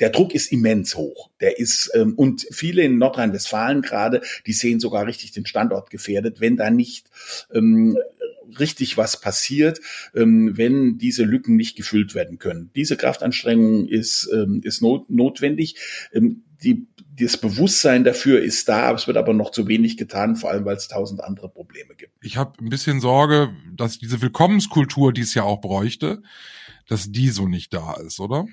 der 0.00 0.08
Druck 0.08 0.34
ist 0.34 0.50
immens 0.50 0.96
hoch. 0.96 1.30
Der 1.40 1.58
ist 1.58 1.90
ähm, 1.94 2.14
und 2.16 2.46
viele 2.50 2.82
in 2.82 2.98
Nordrhein-Westfalen 2.98 3.82
gerade, 3.82 4.22
die 4.46 4.52
sehen 4.52 4.80
sogar 4.80 5.06
richtig 5.06 5.32
den 5.32 5.46
Standort 5.46 5.90
gefährdet, 5.90 6.40
wenn 6.40 6.56
da 6.56 6.70
nicht 6.70 7.06
ähm, 7.54 7.98
richtig 8.58 8.96
was 8.96 9.20
passiert, 9.20 9.80
ähm, 10.14 10.56
wenn 10.56 10.98
diese 10.98 11.24
Lücken 11.24 11.56
nicht 11.56 11.76
gefüllt 11.76 12.14
werden 12.14 12.38
können. 12.38 12.70
Diese 12.74 12.96
Kraftanstrengung 12.96 13.86
ist, 13.86 14.28
ähm, 14.32 14.60
ist 14.64 14.82
not 14.82 15.10
notwendig. 15.10 15.76
Ähm, 16.12 16.44
die, 16.62 16.86
das 17.18 17.36
Bewusstsein 17.36 18.04
dafür 18.04 18.42
ist 18.42 18.68
da, 18.68 18.92
es 18.92 19.06
wird 19.06 19.16
aber 19.16 19.32
noch 19.32 19.50
zu 19.50 19.66
wenig 19.68 19.96
getan, 19.96 20.36
vor 20.36 20.50
allem 20.50 20.64
weil 20.64 20.76
es 20.76 20.88
tausend 20.88 21.22
andere 21.22 21.48
Probleme 21.48 21.94
gibt. 21.94 22.12
Ich 22.22 22.36
habe 22.36 22.52
ein 22.60 22.68
bisschen 22.68 23.00
Sorge, 23.00 23.50
dass 23.74 23.98
diese 23.98 24.20
Willkommenskultur, 24.20 25.12
die 25.12 25.22
es 25.22 25.34
ja 25.34 25.42
auch 25.42 25.60
bräuchte, 25.60 26.22
dass 26.86 27.10
die 27.10 27.30
so 27.30 27.46
nicht 27.46 27.72
da 27.72 27.94
ist, 27.94 28.20
oder? 28.20 28.46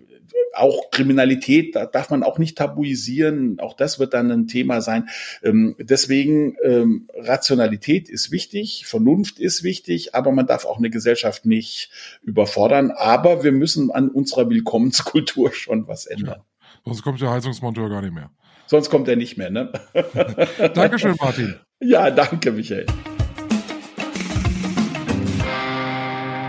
auch 0.54 0.92
Kriminalität, 0.92 1.76
da 1.76 1.86
darf 1.86 2.10
man 2.10 2.24
auch 2.24 2.38
nicht 2.38 2.58
tabuisieren. 2.58 3.60
Auch 3.60 3.74
das 3.74 4.00
wird 4.00 4.14
dann 4.14 4.32
ein 4.32 4.48
Thema 4.48 4.82
sein. 4.82 5.10
Ähm, 5.44 5.76
deswegen 5.80 6.56
ähm, 6.64 7.08
Rationalität 7.14 8.10
ist 8.10 8.32
wichtig, 8.32 8.86
Vernunft 8.86 9.40
ist 9.40 9.64
wichtig, 9.64 10.16
aber 10.16 10.32
man 10.32 10.48
darf 10.48 10.66
auch 10.66 10.78
eine 10.78 10.90
Gesellschaft 10.90 11.46
nicht 11.46 11.92
überfordern. 12.24 12.92
Aber 12.92 13.44
wir 13.44 13.52
müssen 13.52 13.92
an 13.92 14.10
unserer 14.10 14.50
Willkommenskultur 14.50 15.52
schon 15.54 15.88
was 15.88 16.06
ändern. 16.06 16.40
Ja, 16.40 16.72
sonst 16.86 17.02
kommt 17.02 17.22
der 17.22 17.32
Heizungsmonteur 17.32 17.90
gar 17.90 18.02
nicht 18.02 18.14
mehr. 18.14 18.32
Sonst 18.68 18.90
kommt 18.90 19.08
er 19.08 19.16
nicht 19.16 19.38
mehr, 19.38 19.52
ne? 19.52 19.72
Dankeschön, 20.74 21.16
Martin. 21.20 21.56
Ja, 21.80 22.10
danke, 22.10 22.52
Michael. 22.52 22.88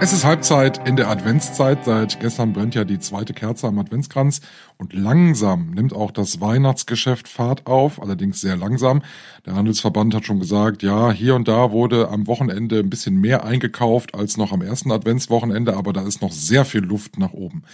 Es 0.07 0.13
ist 0.13 0.25
Halbzeit 0.25 0.87
in 0.87 0.95
der 0.95 1.09
Adventszeit. 1.09 1.85
Seit 1.85 2.21
gestern 2.21 2.53
brennt 2.53 2.77
ja 2.77 2.85
die 2.85 3.01
zweite 3.01 3.35
Kerze 3.35 3.67
am 3.67 3.81
Adventskranz 3.81 4.41
und 4.79 4.93
langsam 4.93 5.73
nimmt 5.73 5.93
auch 5.93 6.13
das 6.13 6.41
Weihnachtsgeschäft 6.41 7.27
Fahrt 7.27 7.67
auf, 7.67 8.01
allerdings 8.01 8.41
sehr 8.41 8.57
langsam. 8.57 9.03
Der 9.47 9.57
Handelsverband 9.57 10.15
hat 10.15 10.25
schon 10.25 10.39
gesagt, 10.39 10.85
ja, 10.85 11.11
hier 11.11 11.35
und 11.35 11.49
da 11.49 11.73
wurde 11.73 12.09
am 12.09 12.29
Wochenende 12.29 12.79
ein 12.79 12.89
bisschen 12.89 13.21
mehr 13.21 13.43
eingekauft 13.43 14.15
als 14.15 14.37
noch 14.37 14.53
am 14.53 14.63
ersten 14.63 14.93
Adventswochenende, 14.93 15.77
aber 15.77 15.93
da 15.93 16.03
ist 16.03 16.23
noch 16.23 16.31
sehr 16.31 16.65
viel 16.65 16.83
Luft 16.83 17.19
nach 17.19 17.33
oben. 17.33 17.65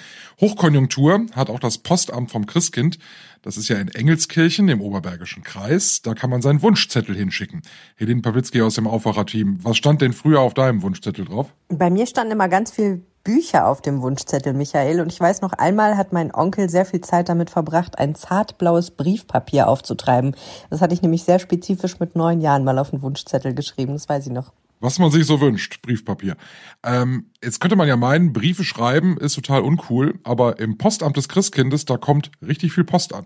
Hochkonjunktur 0.40 1.26
hat 1.34 1.50
auch 1.50 1.60
das 1.60 1.76
Postamt 1.76 2.30
vom 2.30 2.46
Christkind. 2.46 2.98
Das 3.42 3.56
ist 3.56 3.68
ja 3.68 3.76
in 3.76 3.88
Engelskirchen 3.88 4.68
im 4.68 4.80
Oberbergischen 4.80 5.42
Kreis. 5.42 6.00
Da 6.00 6.14
kann 6.14 6.30
man 6.30 6.42
seinen 6.42 6.62
Wunschzettel 6.62 7.16
hinschicken. 7.16 7.62
Helene 7.96 8.22
Pawlitzki 8.22 8.62
aus 8.62 8.76
dem 8.76 8.86
Aufwacherteam. 8.86 9.58
Was 9.62 9.76
stand 9.76 10.00
denn 10.00 10.12
früher 10.12 10.40
auf 10.40 10.54
deinem 10.54 10.82
Wunschzettel 10.82 11.24
drauf? 11.24 11.52
Bei 11.68 11.90
mir 11.90 12.06
standen 12.06 12.32
immer 12.32 12.48
ganz 12.48 12.70
viel 12.70 13.02
Bücher 13.24 13.66
auf 13.66 13.82
dem 13.82 14.00
Wunschzettel, 14.00 14.52
Michael. 14.52 15.00
Und 15.00 15.12
ich 15.12 15.18
weiß 15.18 15.40
noch 15.40 15.52
einmal 15.52 15.96
hat 15.96 16.12
mein 16.12 16.32
Onkel 16.32 16.68
sehr 16.70 16.84
viel 16.84 17.00
Zeit 17.00 17.28
damit 17.28 17.50
verbracht, 17.50 17.98
ein 17.98 18.14
zartblaues 18.14 18.92
Briefpapier 18.92 19.66
aufzutreiben. 19.68 20.36
Das 20.70 20.80
hatte 20.80 20.94
ich 20.94 21.02
nämlich 21.02 21.24
sehr 21.24 21.40
spezifisch 21.40 21.98
mit 21.98 22.14
neun 22.14 22.40
Jahren 22.40 22.62
mal 22.62 22.78
auf 22.78 22.90
den 22.90 23.02
Wunschzettel 23.02 23.54
geschrieben. 23.54 23.94
Das 23.94 24.08
weiß 24.08 24.26
ich 24.26 24.32
noch 24.32 24.52
was 24.82 24.98
man 24.98 25.10
sich 25.10 25.24
so 25.24 25.40
wünscht, 25.40 25.80
Briefpapier. 25.82 26.36
Ähm, 26.82 27.26
jetzt 27.42 27.60
könnte 27.60 27.76
man 27.76 27.88
ja 27.88 27.96
meinen, 27.96 28.32
Briefe 28.32 28.64
schreiben 28.64 29.16
ist 29.16 29.34
total 29.34 29.62
uncool, 29.62 30.18
aber 30.24 30.58
im 30.58 30.76
Postamt 30.76 31.16
des 31.16 31.28
Christkindes, 31.28 31.84
da 31.84 31.96
kommt 31.96 32.32
richtig 32.46 32.72
viel 32.72 32.84
Post 32.84 33.14
an. 33.14 33.24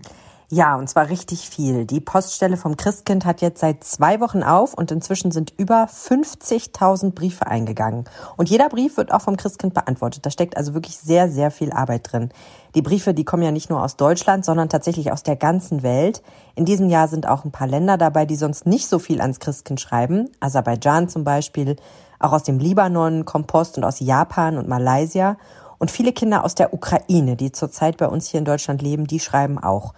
Ja, 0.49 0.76
und 0.76 0.88
zwar 0.88 1.09
richtig 1.09 1.50
viel. 1.50 1.87
Die 1.87 1.99
Poststelle 1.99 2.57
vom 2.57 2.76
Christkind 2.76 3.25
hat 3.25 3.41
jetzt 3.41 3.59
seit 3.59 3.83
zwei 3.83 4.21
Wochen 4.21 4.45
auf 4.45 4.75
und 4.75 4.93
inzwischen 4.93 5.33
sind 5.33 5.53
über 5.57 5.87
50.000 5.87 7.15
Briefe 7.15 7.49
eingegangen. 7.49 8.05
Und 8.37 8.49
jeder 8.49 8.69
Brief 8.69 8.97
wird 8.97 9.11
auch 9.11 9.23
vom 9.23 9.37
Christkind 9.37 9.75
beantwortet. 9.75 10.25
Da 10.25 10.31
steckt 10.31 10.57
also 10.57 10.73
wirklich 10.73 10.99
sehr, 10.99 11.29
sehr 11.29 11.50
viel 11.50 11.73
Arbeit 11.73 12.12
drin. 12.12 12.29
Die 12.76 12.83
Briefe, 12.83 13.12
die 13.12 13.25
kommen 13.25 13.43
ja 13.43 13.50
nicht 13.50 13.71
nur 13.71 13.83
aus 13.83 13.97
Deutschland, 13.97 14.45
sondern 14.45 14.69
tatsächlich 14.69 15.11
aus 15.11 15.25
der 15.25 15.35
ganzen 15.35 15.83
Welt. 15.83 16.23
In 16.55 16.65
diesem 16.65 16.91
Jahr 16.91 17.09
sind 17.09 17.26
auch 17.26 17.45
ein 17.45 17.50
paar 17.50 17.67
Länder 17.67 17.99
dabei, 17.99 18.25
die 18.25 18.37
sonst 18.37 18.67
nicht 18.67 18.87
so 18.87 19.00
viel 19.00 19.21
ans 19.21 19.41
Christkind 19.41 19.81
schreiben. 19.81 20.31
Aserbaidschan 20.38 21.09
zum 21.09 21.25
Beispiel, 21.25 21.75
auch 22.21 22.33
aus 22.33 22.45
dem 22.45 22.61
Libanon, 22.61 23.25
Kompost 23.25 23.79
und 23.79 23.85
aus 23.85 23.99
Japan 23.99 24.59
und 24.59 24.69
Malaysia. 24.69 25.38
Und 25.79 25.91
viele 25.91 26.12
Kinder 26.12 26.45
aus 26.45 26.55
der 26.55 26.73
Ukraine, 26.73 27.35
die 27.35 27.50
zurzeit 27.50 27.97
bei 27.97 28.07
uns 28.07 28.29
hier 28.29 28.38
in 28.38 28.45
Deutschland 28.45 28.81
leben, 28.81 29.09
die 29.09 29.19
schreiben 29.19 29.59
auch. 29.59 29.93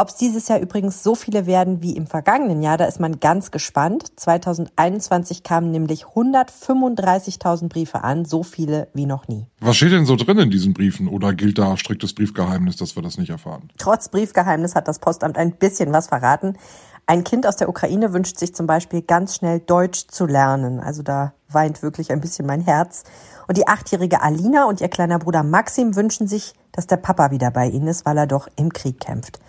Ob 0.00 0.08
es 0.08 0.14
dieses 0.14 0.48
Jahr 0.48 0.60
übrigens 0.60 1.02
so 1.02 1.14
viele 1.14 1.44
werden 1.44 1.82
wie 1.82 1.94
im 1.94 2.06
vergangenen 2.06 2.62
Jahr, 2.62 2.78
da 2.78 2.86
ist 2.86 3.00
man 3.00 3.20
ganz 3.20 3.50
gespannt. 3.50 4.18
2021 4.18 5.42
kamen 5.42 5.70
nämlich 5.70 6.04
135.000 6.04 7.68
Briefe 7.68 8.02
an, 8.02 8.24
so 8.24 8.42
viele 8.42 8.88
wie 8.94 9.04
noch 9.04 9.28
nie. 9.28 9.44
Was 9.60 9.76
steht 9.76 9.92
denn 9.92 10.06
so 10.06 10.16
drin 10.16 10.38
in 10.38 10.50
diesen 10.50 10.72
Briefen 10.72 11.06
oder 11.06 11.34
gilt 11.34 11.58
da 11.58 11.76
striktes 11.76 12.14
Briefgeheimnis, 12.14 12.76
dass 12.76 12.96
wir 12.96 13.02
das 13.02 13.18
nicht 13.18 13.28
erfahren? 13.28 13.68
Trotz 13.76 14.08
Briefgeheimnis 14.08 14.74
hat 14.74 14.88
das 14.88 15.00
Postamt 15.00 15.36
ein 15.36 15.52
bisschen 15.52 15.92
was 15.92 16.06
verraten. 16.06 16.56
Ein 17.04 17.22
Kind 17.22 17.46
aus 17.46 17.56
der 17.56 17.68
Ukraine 17.68 18.14
wünscht 18.14 18.38
sich 18.38 18.54
zum 18.54 18.66
Beispiel 18.66 19.02
ganz 19.02 19.36
schnell 19.36 19.60
Deutsch 19.60 20.06
zu 20.08 20.24
lernen. 20.24 20.80
Also 20.80 21.02
da 21.02 21.34
weint 21.50 21.82
wirklich 21.82 22.10
ein 22.10 22.22
bisschen 22.22 22.46
mein 22.46 22.62
Herz. 22.62 23.04
Und 23.48 23.58
die 23.58 23.68
achtjährige 23.68 24.22
Alina 24.22 24.64
und 24.64 24.80
ihr 24.80 24.88
kleiner 24.88 25.18
Bruder 25.18 25.42
Maxim 25.42 25.94
wünschen 25.94 26.26
sich, 26.26 26.54
dass 26.72 26.86
der 26.86 26.96
Papa 26.96 27.32
wieder 27.32 27.50
bei 27.50 27.68
ihnen 27.68 27.88
ist, 27.88 28.06
weil 28.06 28.16
er 28.16 28.26
doch 28.26 28.48
im 28.56 28.72
Krieg 28.72 28.98
kämpft. 28.98 29.40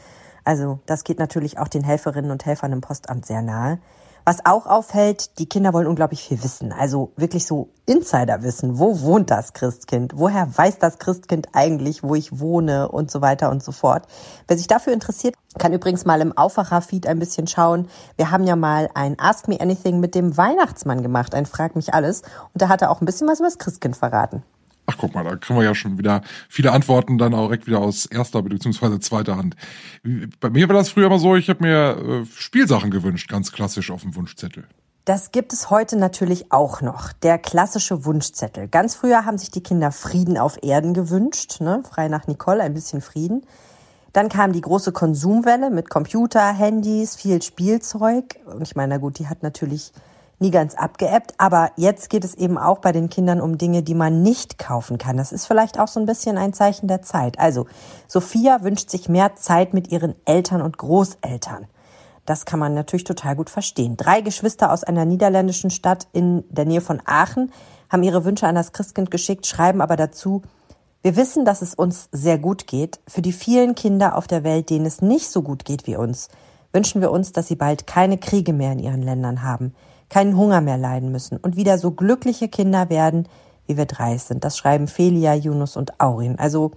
Also 0.44 0.80
das 0.86 1.04
geht 1.04 1.20
natürlich 1.20 1.58
auch 1.58 1.68
den 1.68 1.84
Helferinnen 1.84 2.32
und 2.32 2.46
Helfern 2.46 2.72
im 2.74 2.82
Postamt 2.82 3.26
sehr 3.26 3.42
nahe. 3.42 3.80
Was 4.24 4.46
auch 4.46 4.68
auffällt, 4.68 5.40
die 5.40 5.50
Kinder 5.50 5.74
wollen 5.74 5.88
unglaublich 5.88 6.22
viel 6.22 6.44
wissen. 6.44 6.72
Also 6.72 7.12
wirklich 7.16 7.48
so 7.48 7.70
Insider-Wissen. 7.88 8.78
Wo 8.78 9.02
wohnt 9.02 9.32
das 9.32 9.54
Christkind? 9.54 10.14
Woher 10.16 10.48
weiß 10.56 10.78
das 10.78 11.00
Christkind 11.00 11.50
eigentlich, 11.54 12.04
wo 12.04 12.14
ich 12.14 12.40
wohne 12.40 12.90
und 12.90 13.10
so 13.10 13.22
weiter 13.22 13.50
und 13.50 13.64
so 13.64 13.72
fort. 13.72 14.06
Wer 14.48 14.58
sich 14.58 14.68
dafür 14.68 14.94
interessiert, 14.94 15.34
kann 15.58 15.74
übrigens 15.74 16.06
mal 16.06 16.22
im 16.22 16.38
Aufwacher-Feed 16.38 17.08
ein 17.08 17.18
bisschen 17.18 17.48
schauen. 17.48 17.88
Wir 18.16 18.30
haben 18.30 18.46
ja 18.46 18.56
mal 18.56 18.90
ein 18.94 19.20
Ask 19.20 19.48
Me 19.48 19.60
Anything 19.60 20.00
mit 20.00 20.14
dem 20.14 20.38
Weihnachtsmann 20.38 21.02
gemacht, 21.02 21.34
ein 21.34 21.48
Frag 21.48 21.76
mich 21.76 21.96
alles. 21.96 22.22
Und 22.54 22.62
da 22.62 22.70
hat 22.70 22.84
er 22.84 22.92
auch 22.92 23.02
ein 23.02 23.06
bisschen 23.06 23.28
was 23.28 23.40
über 23.40 23.48
das 23.48 23.58
Christkind 23.58 23.98
verraten. 23.98 24.44
Ach, 24.92 24.98
guck 24.98 25.16
mal, 25.16 25.24
da 25.24 25.36
kriegen 25.38 25.58
wir 25.58 25.64
ja 25.64 25.74
schon 25.74 25.98
wieder 25.98 26.22
viele 26.50 26.72
Antworten 26.72 27.18
dann 27.18 27.34
auch 27.34 27.46
direkt 27.46 27.66
wieder 27.66 27.80
aus 27.80 28.06
erster 28.06 28.42
bzw. 28.42 29.00
zweiter 29.00 29.38
Hand. 29.38 29.56
Bei 30.40 30.50
mir 30.50 30.68
war 30.68 30.76
das 30.76 30.90
früher 30.90 31.08
immer 31.08 31.20
so, 31.20 31.36
ich 31.36 31.50
habe 31.50 31.64
mir 31.64 32.24
äh, 32.24 32.26
Spielsachen 32.36 32.92
gewünscht, 32.92 33.30
ganz 33.30 33.52
klassisch 33.52 33.90
auf 33.90 34.02
dem 34.02 34.16
Wunschzettel. 34.16 34.66
Das 35.06 35.32
gibt 35.32 35.54
es 35.54 35.70
heute 35.70 35.98
natürlich 35.98 36.52
auch 36.52 36.82
noch. 36.82 37.14
Der 37.14 37.38
klassische 37.38 38.06
Wunschzettel. 38.06 38.68
Ganz 38.68 38.96
früher 38.96 39.26
haben 39.26 39.38
sich 39.38 39.50
die 39.50 39.64
Kinder 39.64 39.92
Frieden 39.92 40.38
auf 40.38 40.62
Erden 40.62 40.94
gewünscht, 40.94 41.62
ne? 41.62 41.84
frei 41.90 42.08
nach 42.08 42.28
Nicole, 42.28 42.62
ein 42.62 42.74
bisschen 42.74 43.02
Frieden. 43.02 43.44
Dann 44.14 44.28
kam 44.28 44.52
die 44.52 44.62
große 44.62 44.92
Konsumwelle 44.92 45.70
mit 45.70 45.90
Computer, 45.90 46.54
Handys, 46.54 47.16
viel 47.16 47.42
Spielzeug. 47.42 48.40
Und 48.46 48.62
ich 48.62 48.76
meine, 48.76 48.96
na 48.96 48.98
gut, 49.00 49.20
die 49.20 49.28
hat 49.28 49.42
natürlich 49.42 49.94
nie 50.42 50.52
ganz 50.52 50.76
abgeebbt. 50.76 51.36
Aber 51.38 51.72
jetzt 51.78 52.10
geht 52.10 52.26
es 52.26 52.34
eben 52.34 52.58
auch 52.58 52.80
bei 52.80 52.92
den 52.92 53.10
Kindern 53.10 53.40
um 53.40 53.58
Dinge, 53.58 53.84
die 53.84 53.94
man 53.94 54.22
nicht 54.22 54.58
kaufen 54.58 54.98
kann. 54.98 55.18
Das 55.18 55.32
ist 55.32 55.46
vielleicht 55.46 55.80
auch 55.80 55.88
so 55.88 56.00
ein 56.00 56.06
bisschen 56.06 56.38
ein 56.38 56.54
Zeichen 56.54 56.88
der 56.88 57.02
Zeit. 57.02 57.40
Also, 57.40 57.68
Sophia 58.08 58.64
wünscht 58.64 58.90
sich 58.90 59.08
mehr 59.08 59.36
Zeit 59.36 59.74
mit 59.74 59.92
ihren 59.92 60.16
Eltern 60.26 60.62
und 60.62 60.78
Großeltern. 60.78 61.68
Das 62.26 62.46
kann 62.46 62.60
man 62.60 62.74
natürlich 62.74 63.04
total 63.04 63.36
gut 63.36 63.50
verstehen. 63.50 63.98
Drei 63.98 64.22
Geschwister 64.22 64.72
aus 64.72 64.84
einer 64.84 65.06
niederländischen 65.06 65.70
Stadt 65.70 66.08
in 66.14 66.44
der 66.50 66.66
Nähe 66.66 66.82
von 66.82 67.02
Aachen 67.06 67.52
haben 67.90 68.04
ihre 68.04 68.26
Wünsche 68.26 68.48
an 68.48 68.56
das 68.56 68.74
Christkind 68.74 69.12
geschickt, 69.12 69.48
schreiben 69.48 69.82
aber 69.82 69.96
dazu, 69.96 70.42
wir 71.02 71.16
wissen, 71.16 71.46
dass 71.46 71.64
es 71.64 71.74
uns 71.74 72.10
sehr 72.12 72.38
gut 72.38 72.68
geht. 72.68 73.00
Für 73.08 73.24
die 73.24 73.34
vielen 73.34 73.74
Kinder 73.74 74.16
auf 74.16 74.28
der 74.28 74.44
Welt, 74.44 74.70
denen 74.70 74.86
es 74.86 75.02
nicht 75.02 75.32
so 75.32 75.42
gut 75.42 75.66
geht 75.66 75.88
wie 75.88 75.96
uns, 75.96 76.30
wünschen 76.74 77.02
wir 77.02 77.12
uns, 77.12 77.32
dass 77.32 77.48
sie 77.48 77.56
bald 77.56 77.88
keine 77.88 78.20
Kriege 78.20 78.54
mehr 78.54 78.72
in 78.74 78.80
ihren 78.80 79.02
Ländern 79.02 79.42
haben 79.42 79.74
keinen 80.12 80.36
Hunger 80.36 80.62
mehr 80.62 80.78
leiden 80.78 81.12
müssen 81.12 81.38
und 81.38 81.56
wieder 81.56 81.78
so 81.78 81.92
glückliche 81.92 82.50
Kinder 82.50 82.90
werden, 82.90 83.28
wie 83.66 83.78
wir 83.78 83.86
drei 83.86 84.18
sind. 84.18 84.44
Das 84.44 84.58
schreiben 84.58 84.88
Felia, 84.88 85.34
Yunus 85.34 85.78
und 85.78 86.00
Aurin. 86.02 86.38
Also 86.38 86.72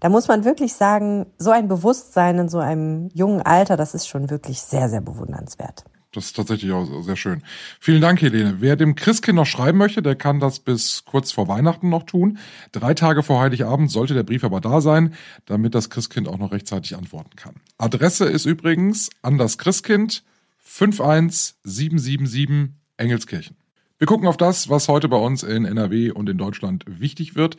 da 0.00 0.08
muss 0.08 0.28
man 0.28 0.46
wirklich 0.46 0.72
sagen, 0.72 1.26
so 1.36 1.50
ein 1.50 1.68
Bewusstsein 1.68 2.38
in 2.38 2.48
so 2.48 2.58
einem 2.58 3.10
jungen 3.12 3.42
Alter, 3.42 3.76
das 3.76 3.94
ist 3.94 4.08
schon 4.08 4.30
wirklich 4.30 4.62
sehr, 4.62 4.88
sehr 4.88 5.02
bewundernswert. 5.02 5.84
Das 6.12 6.24
ist 6.24 6.36
tatsächlich 6.36 6.72
auch 6.72 6.86
sehr 7.02 7.16
schön. 7.16 7.42
Vielen 7.78 8.00
Dank, 8.00 8.20
Helene. 8.22 8.56
Wer 8.60 8.76
dem 8.76 8.94
Christkind 8.96 9.36
noch 9.36 9.46
schreiben 9.46 9.78
möchte, 9.78 10.02
der 10.02 10.16
kann 10.16 10.40
das 10.40 10.58
bis 10.58 11.04
kurz 11.04 11.30
vor 11.30 11.48
Weihnachten 11.48 11.90
noch 11.90 12.04
tun. 12.04 12.38
Drei 12.72 12.94
Tage 12.94 13.22
vor 13.22 13.40
Heiligabend 13.40 13.90
sollte 13.92 14.14
der 14.14 14.24
Brief 14.24 14.42
aber 14.42 14.60
da 14.60 14.80
sein, 14.80 15.14
damit 15.44 15.74
das 15.74 15.90
Christkind 15.90 16.28
auch 16.28 16.38
noch 16.38 16.50
rechtzeitig 16.50 16.96
antworten 16.96 17.36
kann. 17.36 17.56
Adresse 17.78 18.24
ist 18.24 18.46
übrigens 18.46 19.10
an 19.22 19.38
das 19.38 19.58
Christkind 19.58 20.24
51777 20.70 22.70
Engelskirchen. 22.96 23.56
Wir 23.98 24.06
gucken 24.06 24.28
auf 24.28 24.38
das, 24.38 24.70
was 24.70 24.88
heute 24.88 25.08
bei 25.08 25.18
uns 25.18 25.42
in 25.42 25.66
NRW 25.66 26.12
und 26.12 26.28
in 26.28 26.38
Deutschland 26.38 26.84
wichtig 26.86 27.34
wird. 27.34 27.56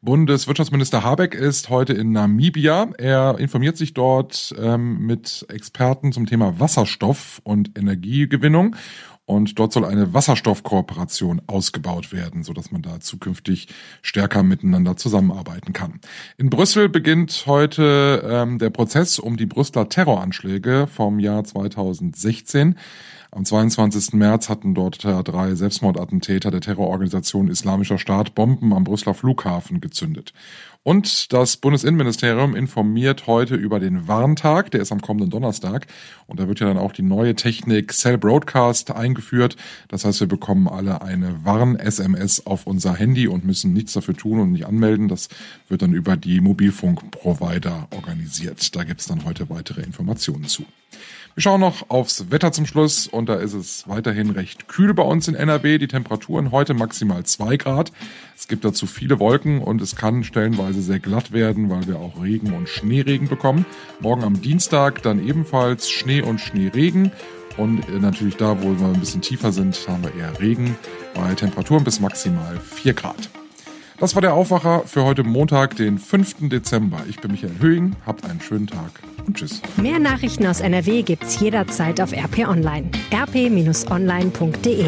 Bundeswirtschaftsminister 0.00 1.04
Habeck 1.04 1.34
ist 1.34 1.68
heute 1.68 1.92
in 1.92 2.10
Namibia. 2.10 2.90
Er 2.98 3.38
informiert 3.38 3.76
sich 3.76 3.94
dort 3.94 4.52
ähm, 4.58 5.06
mit 5.06 5.46
Experten 5.50 6.10
zum 6.10 6.26
Thema 6.26 6.58
Wasserstoff 6.58 7.40
und 7.44 7.78
Energiegewinnung. 7.78 8.74
Und 9.26 9.58
dort 9.58 9.72
soll 9.72 9.86
eine 9.86 10.12
Wasserstoffkooperation 10.12 11.40
ausgebaut 11.46 12.12
werden, 12.12 12.42
so 12.42 12.52
dass 12.52 12.70
man 12.70 12.82
da 12.82 13.00
zukünftig 13.00 13.68
stärker 14.02 14.42
miteinander 14.42 14.96
zusammenarbeiten 14.98 15.72
kann. 15.72 16.00
In 16.36 16.50
Brüssel 16.50 16.90
beginnt 16.90 17.44
heute 17.46 18.22
ähm, 18.28 18.58
der 18.58 18.68
Prozess 18.68 19.18
um 19.18 19.38
die 19.38 19.46
Brüsseler 19.46 19.88
Terroranschläge 19.88 20.86
vom 20.86 21.18
Jahr 21.18 21.42
2016. 21.42 22.76
Am 23.34 23.44
22. 23.44 24.12
März 24.12 24.48
hatten 24.48 24.74
dort 24.74 25.02
drei 25.02 25.56
Selbstmordattentäter 25.56 26.52
der 26.52 26.60
Terrororganisation 26.60 27.48
Islamischer 27.48 27.98
Staat 27.98 28.36
Bomben 28.36 28.72
am 28.72 28.84
Brüsseler 28.84 29.12
Flughafen 29.12 29.80
gezündet. 29.80 30.32
Und 30.84 31.32
das 31.32 31.56
Bundesinnenministerium 31.56 32.54
informiert 32.54 33.26
heute 33.26 33.56
über 33.56 33.80
den 33.80 34.06
Warntag, 34.06 34.70
der 34.70 34.82
ist 34.82 34.92
am 34.92 35.00
kommenden 35.00 35.30
Donnerstag. 35.30 35.88
Und 36.28 36.38
da 36.38 36.46
wird 36.46 36.60
ja 36.60 36.68
dann 36.68 36.78
auch 36.78 36.92
die 36.92 37.02
neue 37.02 37.34
Technik 37.34 37.92
Cell 37.92 38.18
Broadcast 38.18 38.92
eingeführt. 38.92 39.56
Das 39.88 40.04
heißt, 40.04 40.20
wir 40.20 40.28
bekommen 40.28 40.68
alle 40.68 41.02
eine 41.02 41.44
Warn-SMS 41.44 42.46
auf 42.46 42.68
unser 42.68 42.94
Handy 42.94 43.26
und 43.26 43.44
müssen 43.44 43.72
nichts 43.72 43.94
dafür 43.94 44.14
tun 44.14 44.38
und 44.38 44.52
nicht 44.52 44.66
anmelden. 44.66 45.08
Das 45.08 45.28
wird 45.68 45.82
dann 45.82 45.92
über 45.92 46.16
die 46.16 46.40
Mobilfunkprovider 46.40 47.88
organisiert. 47.90 48.76
Da 48.76 48.84
gibt's 48.84 49.08
dann 49.08 49.24
heute 49.24 49.50
weitere 49.50 49.80
Informationen 49.80 50.44
zu. 50.44 50.64
Wir 51.34 51.42
schauen 51.42 51.60
noch 51.60 51.90
aufs 51.90 52.30
Wetter 52.30 52.52
zum 52.52 52.64
Schluss 52.64 53.08
und 53.08 53.28
da 53.28 53.34
ist 53.34 53.54
es 53.54 53.88
weiterhin 53.88 54.30
recht 54.30 54.68
kühl 54.68 54.94
bei 54.94 55.02
uns 55.02 55.26
in 55.26 55.34
NRW. 55.34 55.78
Die 55.78 55.88
Temperaturen 55.88 56.52
heute 56.52 56.74
maximal 56.74 57.24
zwei 57.24 57.56
Grad. 57.56 57.90
Es 58.36 58.46
gibt 58.46 58.64
dazu 58.64 58.86
viele 58.86 59.18
Wolken 59.18 59.60
und 59.60 59.82
es 59.82 59.96
kann 59.96 60.22
stellenweise 60.22 60.80
sehr 60.80 61.00
glatt 61.00 61.32
werden, 61.32 61.70
weil 61.70 61.88
wir 61.88 61.98
auch 61.98 62.22
Regen 62.22 62.52
und 62.52 62.68
Schneeregen 62.68 63.28
bekommen. 63.28 63.66
Morgen 63.98 64.22
am 64.22 64.40
Dienstag 64.42 65.02
dann 65.02 65.26
ebenfalls 65.26 65.90
Schnee 65.90 66.22
und 66.22 66.40
Schneeregen. 66.40 67.10
Und 67.56 67.80
äh, 67.88 67.98
natürlich 67.98 68.36
da, 68.36 68.62
wo 68.62 68.78
wir 68.78 68.86
ein 68.86 69.00
bisschen 69.00 69.20
tiefer 69.20 69.50
sind, 69.50 69.76
haben 69.88 70.04
wir 70.04 70.14
eher 70.14 70.38
Regen 70.38 70.76
bei 71.14 71.34
Temperaturen 71.34 71.82
bis 71.82 71.98
maximal 71.98 72.60
vier 72.60 72.94
Grad. 72.94 73.28
Das 73.98 74.14
war 74.14 74.22
der 74.22 74.34
Aufwacher 74.34 74.82
für 74.86 75.04
heute 75.04 75.22
Montag, 75.22 75.76
den 75.76 75.98
5. 75.98 76.48
Dezember. 76.48 76.98
Ich 77.08 77.20
bin 77.20 77.30
Michael 77.30 77.58
Höhing, 77.60 77.96
habt 78.04 78.24
einen 78.24 78.40
schönen 78.40 78.66
Tag 78.66 78.90
und 79.26 79.36
tschüss. 79.36 79.62
Mehr 79.76 79.98
Nachrichten 79.98 80.46
aus 80.46 80.60
NRW 80.60 81.02
gibt's 81.02 81.38
jederzeit 81.40 82.00
auf 82.00 82.12
RP 82.12 82.48
Online. 82.48 82.90
rp-online.de 83.12 84.86